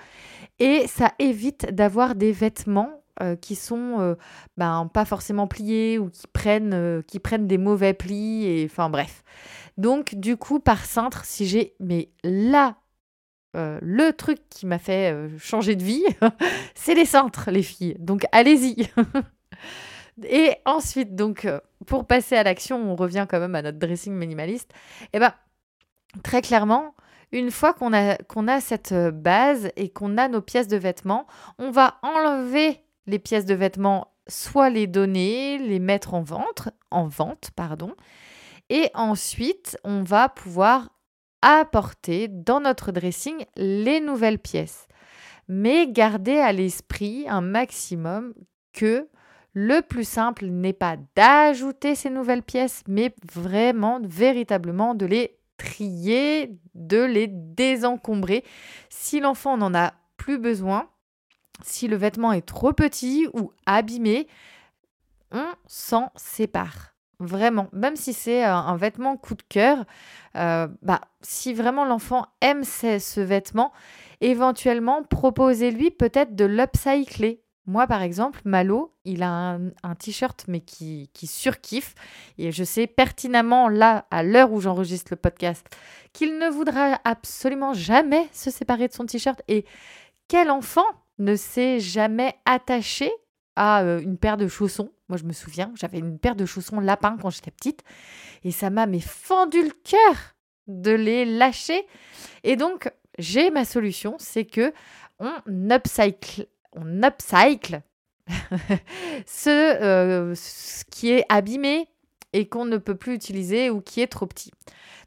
Et 0.59 0.87
ça 0.87 1.13
évite 1.19 1.75
d'avoir 1.75 2.15
des 2.15 2.33
vêtements 2.33 3.03
euh, 3.21 3.37
qui 3.37 3.55
sont 3.55 4.01
euh, 4.01 4.15
ben, 4.57 4.91
pas 4.93 5.05
forcément 5.05 5.47
pliés 5.47 5.99
ou 5.99 6.09
qui 6.09 6.27
prennent, 6.27 7.03
qui 7.07 7.19
prennent 7.19 7.47
des 7.47 7.59
mauvais 7.59 7.95
plis. 7.95 8.47
Et 8.47 8.65
enfin 8.71 8.91
bref. 8.91 9.23
Donc 9.77 10.15
du 10.15 10.37
coup, 10.37 10.61
par 10.61 10.85
cintre, 10.85 11.25
si 11.25 11.47
j'ai 11.47 11.75
mais 11.81 12.11
là 12.25 12.77
euh, 13.55 13.79
le 13.83 14.13
truc 14.13 14.39
qui 14.49 14.65
m'a 14.65 14.79
fait 14.79 15.13
euh, 15.13 15.29
changer 15.39 15.77
de 15.77 15.85
vie, 15.85 16.05
c'est 16.75 16.95
les 16.95 17.05
centres, 17.05 17.51
les 17.51 17.63
filles. 17.63 17.97
Donc 17.99 18.25
allez-y. 18.33 18.89
Et 20.29 20.55
ensuite, 20.67 21.15
donc, 21.15 21.45
euh, 21.45 21.59
pour 21.87 22.07
passer 22.07 22.37
à 22.37 22.43
l'action, 22.43 22.77
on 22.91 22.97
revient 22.97 23.27
quand 23.29 23.41
même 23.41 23.55
à 23.55 23.63
notre 23.63 23.79
dressing 23.79 24.13
minimaliste. 24.13 24.73
Eh 25.13 25.19
ben, 25.19 25.33
très 26.23 26.43
clairement, 26.43 26.95
une 27.33 27.51
fois 27.51 27.73
qu'on 27.73 27.93
a, 27.95 28.61
cette 28.61 28.95
base 28.95 29.71
et 29.77 29.89
qu'on 29.89 30.19
a 30.19 30.29
nos 30.29 30.43
pièces 30.43 30.69
de 30.69 30.77
vêtements, 30.77 31.27
on 31.59 31.71
va 31.71 31.99
enlever 32.03 32.85
les 33.07 33.19
pièces 33.19 33.47
de 33.47 33.55
vêtements, 33.55 34.13
soit 34.29 34.71
les 34.71 34.87
donner, 34.87 35.59
les 35.59 35.79
mettre 35.79 36.15
en 36.15 36.23
vente, 36.23 36.69
en 36.91 37.09
vente, 37.09 37.51
pardon. 37.57 37.95
Et 38.69 38.91
ensuite, 38.95 39.79
on 39.83 40.03
va 40.03 40.29
pouvoir 40.29 40.91
apporter 41.41 42.29
dans 42.29 42.61
notre 42.61 42.93
dressing 42.93 43.45
les 43.57 44.01
nouvelles 44.01 44.39
pièces. 44.39 44.87
Mais 45.49 45.89
gardez 45.89 46.39
à 46.39 46.53
l'esprit 46.53 47.27
un 47.29 47.41
maximum 47.41 48.35
que 48.73 49.09
le 49.55 49.81
plus 49.81 50.09
simple 50.09 50.47
n'est 50.47 50.73
pas 50.73 50.97
d'ajouter 51.15 51.95
ces 51.95 52.11
nouvelles 52.11 52.43
pièces, 52.43 52.83
mais 52.89 53.15
vraiment, 53.31 54.01
véritablement 54.03 54.95
de 54.95 55.07
les 55.07 55.39
trier, 55.63 56.59
de 56.75 57.03
les 57.03 57.29
désencombrer. 57.29 58.45
Si 58.89 59.21
l'enfant 59.21 59.57
n'en 59.57 59.75
a 59.75 59.95
plus 60.17 60.39
besoin, 60.39 60.89
si 61.63 61.89
le 61.89 61.97
vêtement 61.97 62.33
est 62.33 62.47
trop 62.47 62.73
petit 62.73 63.29
ou 63.35 63.53
abîmé, 63.67 64.27
on 65.31 65.47
s'en 65.67 66.11
sépare. 66.17 66.95
Vraiment, 67.19 67.69
même 67.73 67.95
si 67.95 68.13
c'est 68.13 68.45
euh, 68.45 68.53
un 68.53 68.77
vêtement 68.77 69.17
coup 69.17 69.35
de 69.35 69.43
cœur, 69.49 69.85
euh, 70.37 70.67
bah, 70.83 71.01
si 71.21 71.55
vraiment 71.55 71.85
l'enfant 71.85 72.27
aime 72.41 72.65
ce, 72.65 73.21
vêtement, 73.21 73.73
éventuellement 74.21 75.05
proposez-lui 75.05 75.93
peut-être 75.93 76.35
de 76.35 76.45
l'upcycler. 76.45 77.42
Moi, 77.67 77.87
par 77.87 78.03
exemple, 78.03 78.41
Malo, 78.45 78.93
il 79.05 79.23
a 79.23 79.59
un, 79.83 79.95
t-shirt, 79.95 80.45
mais 80.49 80.61
qui, 80.61 81.09
surkiffe. 81.27 81.95
Et 82.37 82.51
je 82.51 82.65
sais 82.65 82.87
pertinemment, 82.87 83.69
là, 83.69 84.07
à 84.11 84.23
l'heure 84.23 84.53
où 84.53 84.61
j'enregistre 84.61 85.13
le 85.13 85.17
podcast, 85.17 85.67
qu'il 86.13 86.39
ne 86.39 86.49
voudra 86.49 87.01
absolument 87.05 87.73
jamais 87.73 88.29
se 88.33 88.51
séparer 88.51 88.89
de 88.89 88.93
son 88.93 89.07
t-shirt. 89.07 89.41
Et 89.47 89.65
quel 90.27 90.51
enfant 90.51 90.87
ne 91.19 91.37
s'est 91.37 91.79
jamais 91.79 92.35
attaché 92.47 93.13
à 93.55 93.83
euh, 93.83 94.01
une 94.01 94.19
paire 94.19 94.37
de 94.37 94.49
chaussons? 94.49 94.91
Moi, 95.09 95.19
je 95.19 95.25
me 95.25 95.33
souviens, 95.33 95.73
j'avais 95.77 95.99
une 95.99 96.19
paire 96.19 96.37
de 96.37 96.47
chaussons 96.47 96.81
lapin 96.81 97.17
quand 97.21 97.31
j'étais 97.31 97.51
petite 97.51 97.85
et 98.45 98.51
ça 98.51 98.71
m'a 98.71 98.87
fendu 98.99 99.63
le 99.63 99.73
cœur 99.85 100.35
de 100.67 100.91
les 100.91 101.25
lâcher. 101.25 101.87
Et 102.45 102.57
donc, 102.57 102.91
j'ai 103.19 103.51
ma 103.51 103.65
solution, 103.65 104.17
c'est 104.19 104.47
que 104.47 104.73
on 105.19 105.71
upcycle, 105.71 106.47
on 106.75 107.03
upcycle 107.03 107.83
ce, 109.27 109.49
euh, 109.49 110.35
ce 110.35 110.85
qui 110.85 111.11
est 111.11 111.25
abîmé 111.29 111.89
et 112.33 112.49
qu'on 112.49 112.65
ne 112.65 112.79
peut 112.79 112.95
plus 112.95 113.15
utiliser 113.15 113.71
ou 113.71 113.81
qui 113.81 114.01
est 114.01 114.07
trop 114.07 114.27
petit. 114.27 114.51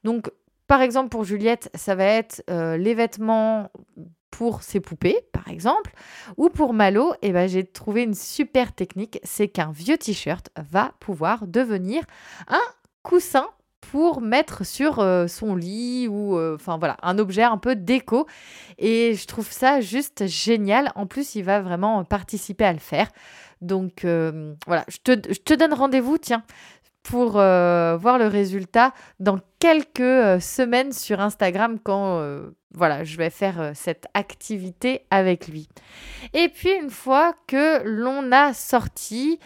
Donc, 0.03 0.29
par 0.67 0.81
exemple, 0.81 1.09
pour 1.09 1.23
Juliette, 1.23 1.69
ça 1.75 1.95
va 1.95 2.05
être 2.05 2.43
euh, 2.49 2.77
les 2.77 2.93
vêtements 2.93 3.71
pour 4.31 4.63
ses 4.63 4.81
poupées, 4.81 5.21
par 5.31 5.47
exemple, 5.47 5.93
ou 6.35 6.49
pour 6.49 6.73
Malo, 6.73 7.13
eh 7.21 7.31
ben, 7.31 7.47
j'ai 7.47 7.63
trouvé 7.63 8.03
une 8.03 8.13
super 8.13 8.73
technique, 8.73 9.19
c'est 9.23 9.47
qu'un 9.47 9.71
vieux 9.71 9.97
t-shirt 9.97 10.49
va 10.57 10.91
pouvoir 10.99 11.47
devenir 11.47 12.03
un 12.47 12.61
coussin 13.01 13.47
pour 13.91 14.21
mettre 14.21 14.65
sur 14.65 14.99
euh, 14.99 15.27
son 15.27 15.55
lit 15.55 16.07
ou 16.07 16.37
euh, 16.37 16.55
enfin 16.55 16.77
voilà 16.77 16.97
un 17.01 17.17
objet 17.19 17.43
un 17.43 17.57
peu 17.57 17.75
déco. 17.75 18.27
Et 18.77 19.15
je 19.15 19.27
trouve 19.27 19.51
ça 19.51 19.81
juste 19.81 20.27
génial. 20.27 20.91
En 20.95 21.05
plus 21.05 21.35
il 21.35 21.43
va 21.43 21.61
vraiment 21.61 22.03
participer 22.03 22.65
à 22.65 22.73
le 22.73 22.79
faire. 22.79 23.09
Donc 23.61 24.05
euh, 24.05 24.53
voilà. 24.67 24.85
Je 24.87 24.97
te, 24.97 25.53
donne 25.53 25.73
rendez-vous 25.73 26.17
tiens 26.17 26.43
pour 27.03 27.33
voir 27.33 28.17
le 28.17 28.25
résultat 28.25 28.91
dans 29.19 29.37
quelques 29.59 30.41
semaines 30.41 30.91
sur 30.91 31.21
Instagram 31.21 31.77
quand 31.83 32.19
voilà, 32.73 33.03
je 33.03 33.15
vais 33.17 33.29
faire 33.29 33.73
cette 33.75 34.07
activité 34.15 35.05
avec 35.11 35.47
lui. 35.47 35.69
Et 36.33 36.49
puis 36.49 36.71
une 36.73 36.89
fois 36.89 37.35
que 37.45 37.83
l'on 37.83 38.31
a 38.31 38.55
sorti 38.55 39.39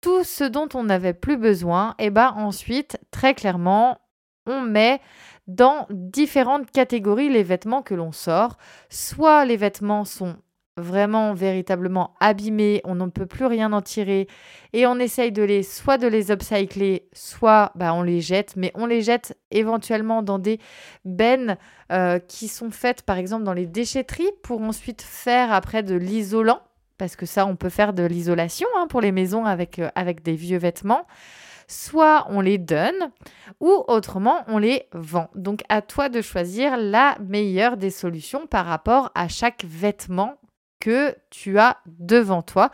tout 0.00 0.24
ce 0.24 0.44
dont 0.44 0.68
on 0.74 0.84
n'avait 0.84 1.14
plus 1.14 1.36
besoin, 1.36 1.94
et 1.98 2.06
eh 2.06 2.10
ben 2.10 2.32
ensuite, 2.36 2.98
très 3.10 3.34
clairement, 3.34 3.98
on 4.46 4.60
met 4.60 5.00
dans 5.46 5.86
différentes 5.90 6.70
catégories 6.70 7.30
les 7.30 7.42
vêtements 7.42 7.82
que 7.82 7.94
l'on 7.94 8.12
sort. 8.12 8.56
Soit 8.90 9.44
les 9.44 9.56
vêtements 9.56 10.04
sont 10.04 10.36
vraiment 10.78 11.34
véritablement 11.34 12.14
abîmés, 12.20 12.80
on 12.84 12.94
ne 12.94 13.06
peut 13.06 13.26
plus 13.26 13.46
rien 13.46 13.72
en 13.72 13.82
tirer 13.82 14.28
et 14.72 14.86
on 14.86 14.98
essaye 14.98 15.32
de 15.32 15.42
les 15.42 15.62
soit 15.62 15.98
de 15.98 16.06
les 16.06 16.30
upcycler, 16.30 17.08
soit 17.12 17.72
bah, 17.74 17.92
on 17.94 18.02
les 18.02 18.20
jette, 18.20 18.54
mais 18.56 18.70
on 18.74 18.86
les 18.86 19.02
jette 19.02 19.36
éventuellement 19.50 20.22
dans 20.22 20.38
des 20.38 20.60
bennes 21.04 21.56
euh, 21.90 22.18
qui 22.18 22.48
sont 22.48 22.70
faites 22.70 23.02
par 23.02 23.18
exemple 23.18 23.44
dans 23.44 23.54
les 23.54 23.66
déchetteries 23.66 24.30
pour 24.42 24.60
ensuite 24.60 25.02
faire 25.02 25.52
après 25.52 25.82
de 25.82 25.96
l'isolant, 25.96 26.60
parce 26.98 27.16
que 27.16 27.26
ça 27.26 27.46
on 27.46 27.56
peut 27.56 27.68
faire 27.68 27.92
de 27.92 28.02
l'isolation 28.02 28.68
hein, 28.76 28.86
pour 28.88 29.00
les 29.00 29.12
maisons 29.12 29.44
avec, 29.44 29.78
euh, 29.78 29.88
avec 29.94 30.22
des 30.22 30.34
vieux 30.34 30.58
vêtements 30.58 31.06
soit 31.68 32.26
on 32.30 32.40
les 32.40 32.58
donne 32.58 33.12
ou 33.60 33.84
autrement 33.86 34.42
on 34.48 34.58
les 34.58 34.88
vend. 34.92 35.28
Donc 35.34 35.62
à 35.68 35.82
toi 35.82 36.08
de 36.08 36.22
choisir 36.22 36.76
la 36.76 37.16
meilleure 37.20 37.76
des 37.76 37.90
solutions 37.90 38.46
par 38.46 38.66
rapport 38.66 39.12
à 39.14 39.28
chaque 39.28 39.64
vêtement 39.64 40.38
que 40.80 41.14
tu 41.30 41.58
as 41.58 41.76
devant 41.86 42.42
toi. 42.42 42.70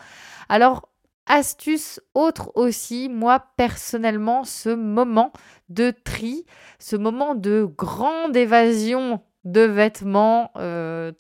Alors, 0.49 0.89
Astuce 1.27 2.01
autre 2.13 2.53
aussi, 2.55 3.09
moi 3.09 3.43
personnellement, 3.57 4.45
ce 4.45 4.69
moment 4.69 5.33
de 5.71 5.91
tri, 5.91 6.45
ce 6.79 6.97
moment 6.97 7.35
de 7.35 7.67
grande 7.79 8.37
évasion 8.37 9.23
de 9.45 9.63
vêtements, 9.63 10.51
euh, 10.57 11.13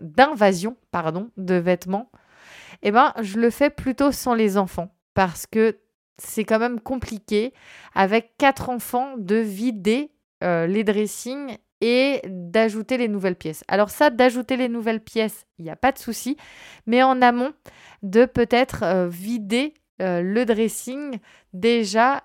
d'invasion, 0.00 0.76
pardon, 0.90 1.30
de 1.36 1.54
vêtements, 1.54 2.10
eh 2.82 2.90
ben, 2.90 3.12
je 3.20 3.38
le 3.38 3.50
fais 3.50 3.70
plutôt 3.70 4.12
sans 4.12 4.34
les 4.34 4.56
enfants 4.58 4.94
parce 5.14 5.46
que 5.46 5.78
c'est 6.18 6.44
quand 6.44 6.58
même 6.58 6.80
compliqué 6.80 7.52
avec 7.94 8.36
quatre 8.38 8.68
enfants 8.68 9.14
de 9.18 9.36
vider 9.36 10.10
euh, 10.42 10.66
les 10.66 10.84
dressings 10.84 11.56
et 11.80 12.20
d'ajouter 12.26 12.96
les 12.96 13.08
nouvelles 13.08 13.36
pièces. 13.36 13.64
Alors 13.66 13.90
ça, 13.90 14.10
d'ajouter 14.10 14.56
les 14.56 14.68
nouvelles 14.68 15.02
pièces, 15.02 15.46
il 15.58 15.64
n'y 15.64 15.70
a 15.70 15.76
pas 15.76 15.92
de 15.92 15.98
souci, 15.98 16.36
mais 16.86 17.02
en 17.02 17.20
amont, 17.22 17.52
de 18.02 18.24
peut-être 18.24 18.84
euh, 18.84 19.08
vider 19.08 19.74
euh, 20.00 20.22
le 20.22 20.44
dressing 20.44 21.18
déjà 21.52 22.22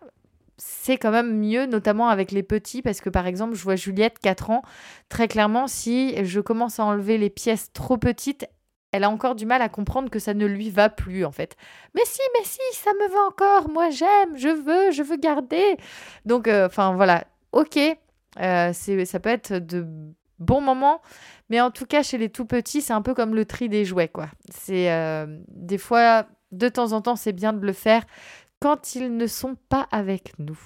c'est 0.58 0.98
quand 0.98 1.12
même 1.12 1.38
mieux, 1.38 1.68
notamment 1.68 2.10
avec 2.10 2.32
les 2.32 2.42
petits, 2.42 2.82
parce 2.82 3.00
que 3.00 3.12
par 3.12 3.28
exemple, 3.28 3.54
je 3.54 3.64
vois 3.64 3.76
Juliette, 3.76 4.18
4 4.20 4.50
ans, 4.50 4.64
très 5.08 5.28
clairement, 5.28 5.68
si 5.68 6.26
je 6.26 6.40
commence 6.40 6.80
à 6.80 6.86
enlever 6.86 7.20
les 7.20 7.30
pièces 7.30 7.72
trop 7.74 7.98
petites, 7.98 8.48
elle 8.98 9.04
a 9.04 9.10
encore 9.10 9.36
du 9.36 9.46
mal 9.46 9.62
à 9.62 9.70
comprendre 9.70 10.10
que 10.10 10.20
ça 10.20 10.34
ne 10.34 10.46
lui 10.46 10.70
va 10.70 10.90
plus, 10.90 11.24
en 11.24 11.32
fait. 11.32 11.56
Mais 11.96 12.02
si, 12.06 12.20
mais 12.38 12.44
si, 12.44 12.60
ça 12.74 12.92
me 12.94 13.08
va 13.12 13.20
encore, 13.28 13.70
moi 13.70 13.90
j'aime, 13.90 14.36
je 14.36 14.50
veux, 14.50 14.92
je 14.92 15.04
veux 15.04 15.18
garder. 15.18 15.78
Donc, 16.26 16.48
euh, 16.48 16.66
enfin 16.66 16.96
voilà, 16.96 17.24
ok, 17.52 17.80
ça 18.36 19.20
peut 19.22 19.30
être 19.30 19.54
de 19.54 19.88
bons 20.40 20.62
moments, 20.62 21.02
mais 21.50 21.62
en 21.62 21.72
tout 21.72 21.86
cas, 21.86 22.04
chez 22.04 22.18
les 22.18 22.30
tout 22.30 22.46
petits, 22.46 22.82
c'est 22.82 22.94
un 22.94 23.02
peu 23.02 23.14
comme 23.14 23.36
le 23.36 23.46
tri 23.46 23.70
des 23.70 23.86
jouets, 23.86 24.10
quoi. 24.10 24.28
C'est 24.50 24.92
euh, 24.92 25.26
des 25.50 25.78
fois, 25.78 26.26
de 26.52 26.70
temps 26.70 26.92
en 26.92 27.02
temps, 27.02 27.16
c'est 27.16 27.34
bien 27.34 27.54
de 27.54 27.66
le 27.66 27.74
faire 27.74 28.04
quand 28.60 28.96
ils 28.96 29.16
ne 29.16 29.28
sont 29.28 29.56
pas 29.70 29.88
avec 29.92 30.34
nous. 30.40 30.60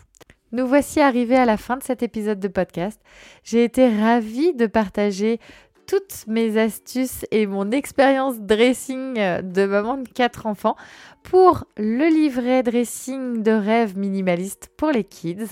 Nous 0.53 0.67
voici 0.67 0.99
arrivés 0.99 1.37
à 1.37 1.45
la 1.45 1.55
fin 1.57 1.77
de 1.77 1.83
cet 1.83 2.03
épisode 2.03 2.39
de 2.39 2.49
podcast. 2.49 3.01
J'ai 3.43 3.63
été 3.63 3.87
ravie 3.87 4.53
de 4.53 4.65
partager 4.65 5.39
toutes 5.91 6.25
mes 6.25 6.57
astuces 6.57 7.25
et 7.31 7.45
mon 7.45 7.69
expérience 7.71 8.39
dressing 8.39 9.15
de 9.15 9.65
maman 9.65 9.97
de 9.97 10.07
quatre 10.07 10.45
enfants 10.45 10.77
pour 11.21 11.65
le 11.75 12.07
livret 12.07 12.63
dressing 12.63 13.43
de 13.43 13.51
rêve 13.51 13.97
minimaliste 13.97 14.69
pour 14.77 14.91
les 14.91 15.03
kids. 15.03 15.49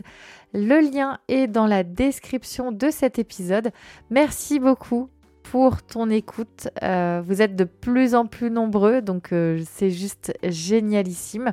Le 0.54 0.80
lien 0.80 1.20
est 1.28 1.48
dans 1.48 1.68
la 1.68 1.84
description 1.84 2.72
de 2.72 2.90
cet 2.90 3.20
épisode. 3.20 3.72
Merci 4.12 4.60
beaucoup 4.60 5.10
pour 5.44 5.84
ton 5.84 6.10
écoute. 6.10 6.70
Euh, 6.84 7.22
vous 7.26 7.42
êtes 7.42 7.58
de 7.58 7.66
plus 7.66 8.16
en 8.16 8.26
plus 8.26 8.50
nombreux, 8.50 9.02
donc 9.02 9.34
euh, 9.34 9.62
c'est 9.70 9.90
juste 9.90 10.32
génialissime. 10.42 11.52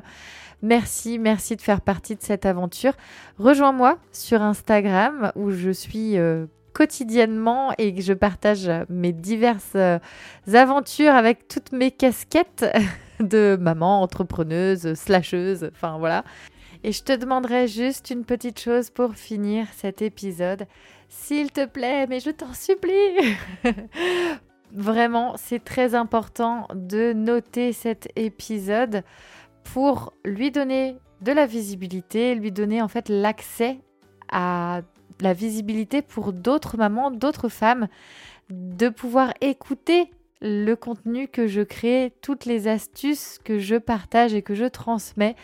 Merci, 0.61 1.19
merci 1.19 1.57
de 1.57 1.61
faire 1.61 1.81
partie 1.81 2.15
de 2.15 2.21
cette 2.21 2.45
aventure. 2.45 2.93
Rejoins-moi 3.37 3.97
sur 4.13 4.41
Instagram 4.41 5.33
où 5.35 5.51
je 5.51 5.71
suis 5.71 6.17
euh, 6.17 6.45
quotidiennement 6.77 7.73
et 7.79 7.99
je 7.99 8.13
partage 8.13 8.69
mes 8.87 9.11
diverses 9.11 9.75
aventures 10.53 11.15
avec 11.15 11.47
toutes 11.47 11.71
mes 11.71 11.89
casquettes 11.89 12.65
de 13.19 13.57
maman, 13.59 14.03
entrepreneuse, 14.03 14.93
slasheuse, 14.93 15.71
enfin 15.73 15.97
voilà. 15.97 16.23
Et 16.83 16.91
je 16.91 17.01
te 17.01 17.13
demanderai 17.15 17.67
juste 17.67 18.11
une 18.11 18.25
petite 18.25 18.59
chose 18.59 18.91
pour 18.91 19.15
finir 19.15 19.65
cet 19.75 20.03
épisode. 20.03 20.67
S'il 21.09 21.51
te 21.51 21.65
plaît, 21.65 22.05
mais 22.07 22.19
je 22.19 22.29
t'en 22.29 22.53
supplie. 22.53 22.93
Vraiment, 24.71 25.33
c'est 25.35 25.63
très 25.63 25.95
important 25.95 26.67
de 26.75 27.13
noter 27.13 27.73
cet 27.73 28.07
épisode 28.15 29.03
pour 29.63 30.13
lui 30.23 30.51
donner 30.51 30.97
de 31.21 31.31
la 31.31 31.47
visibilité, 31.47 32.35
lui 32.35 32.51
donner 32.51 32.83
en 32.83 32.87
fait 32.87 33.09
l'accès 33.09 33.79
à 34.31 34.81
la 35.21 35.33
visibilité 35.33 36.01
pour 36.01 36.33
d'autres 36.33 36.77
mamans, 36.77 37.11
d'autres 37.11 37.49
femmes, 37.49 37.87
de 38.49 38.89
pouvoir 38.89 39.33
écouter 39.41 40.11
le 40.41 40.75
contenu 40.75 41.27
que 41.27 41.47
je 41.47 41.61
crée, 41.61 42.13
toutes 42.21 42.45
les 42.45 42.67
astuces 42.67 43.39
que 43.43 43.59
je 43.59 43.75
partage 43.75 44.33
et 44.33 44.41
que 44.41 44.55
je 44.55 44.65
transmets. 44.65 45.35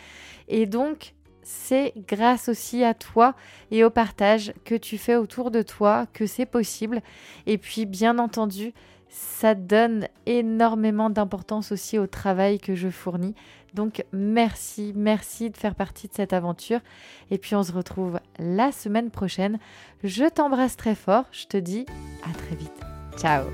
Et 0.48 0.66
donc, 0.66 1.14
c'est 1.42 1.92
grâce 2.08 2.48
aussi 2.48 2.84
à 2.84 2.94
toi 2.94 3.34
et 3.70 3.84
au 3.84 3.90
partage 3.90 4.54
que 4.64 4.74
tu 4.74 4.98
fais 4.98 5.16
autour 5.16 5.50
de 5.50 5.62
toi 5.62 6.06
que 6.12 6.26
c'est 6.26 6.46
possible. 6.46 7.02
Et 7.46 7.58
puis, 7.58 7.86
bien 7.86 8.18
entendu, 8.18 8.72
ça 9.08 9.54
donne 9.54 10.08
énormément 10.26 11.10
d'importance 11.10 11.70
aussi 11.70 11.98
au 11.98 12.06
travail 12.06 12.58
que 12.58 12.74
je 12.74 12.88
fournis. 12.88 13.34
Donc 13.74 14.04
merci, 14.12 14.92
merci 14.94 15.50
de 15.50 15.56
faire 15.56 15.74
partie 15.74 16.08
de 16.08 16.14
cette 16.14 16.32
aventure. 16.32 16.80
Et 17.30 17.38
puis 17.38 17.54
on 17.54 17.62
se 17.62 17.72
retrouve 17.72 18.20
la 18.38 18.72
semaine 18.72 19.10
prochaine. 19.10 19.58
Je 20.02 20.24
t'embrasse 20.24 20.76
très 20.76 20.94
fort. 20.94 21.24
Je 21.32 21.46
te 21.46 21.56
dis 21.56 21.84
à 22.22 22.32
très 22.32 22.56
vite. 22.56 22.72
Ciao 23.16 23.44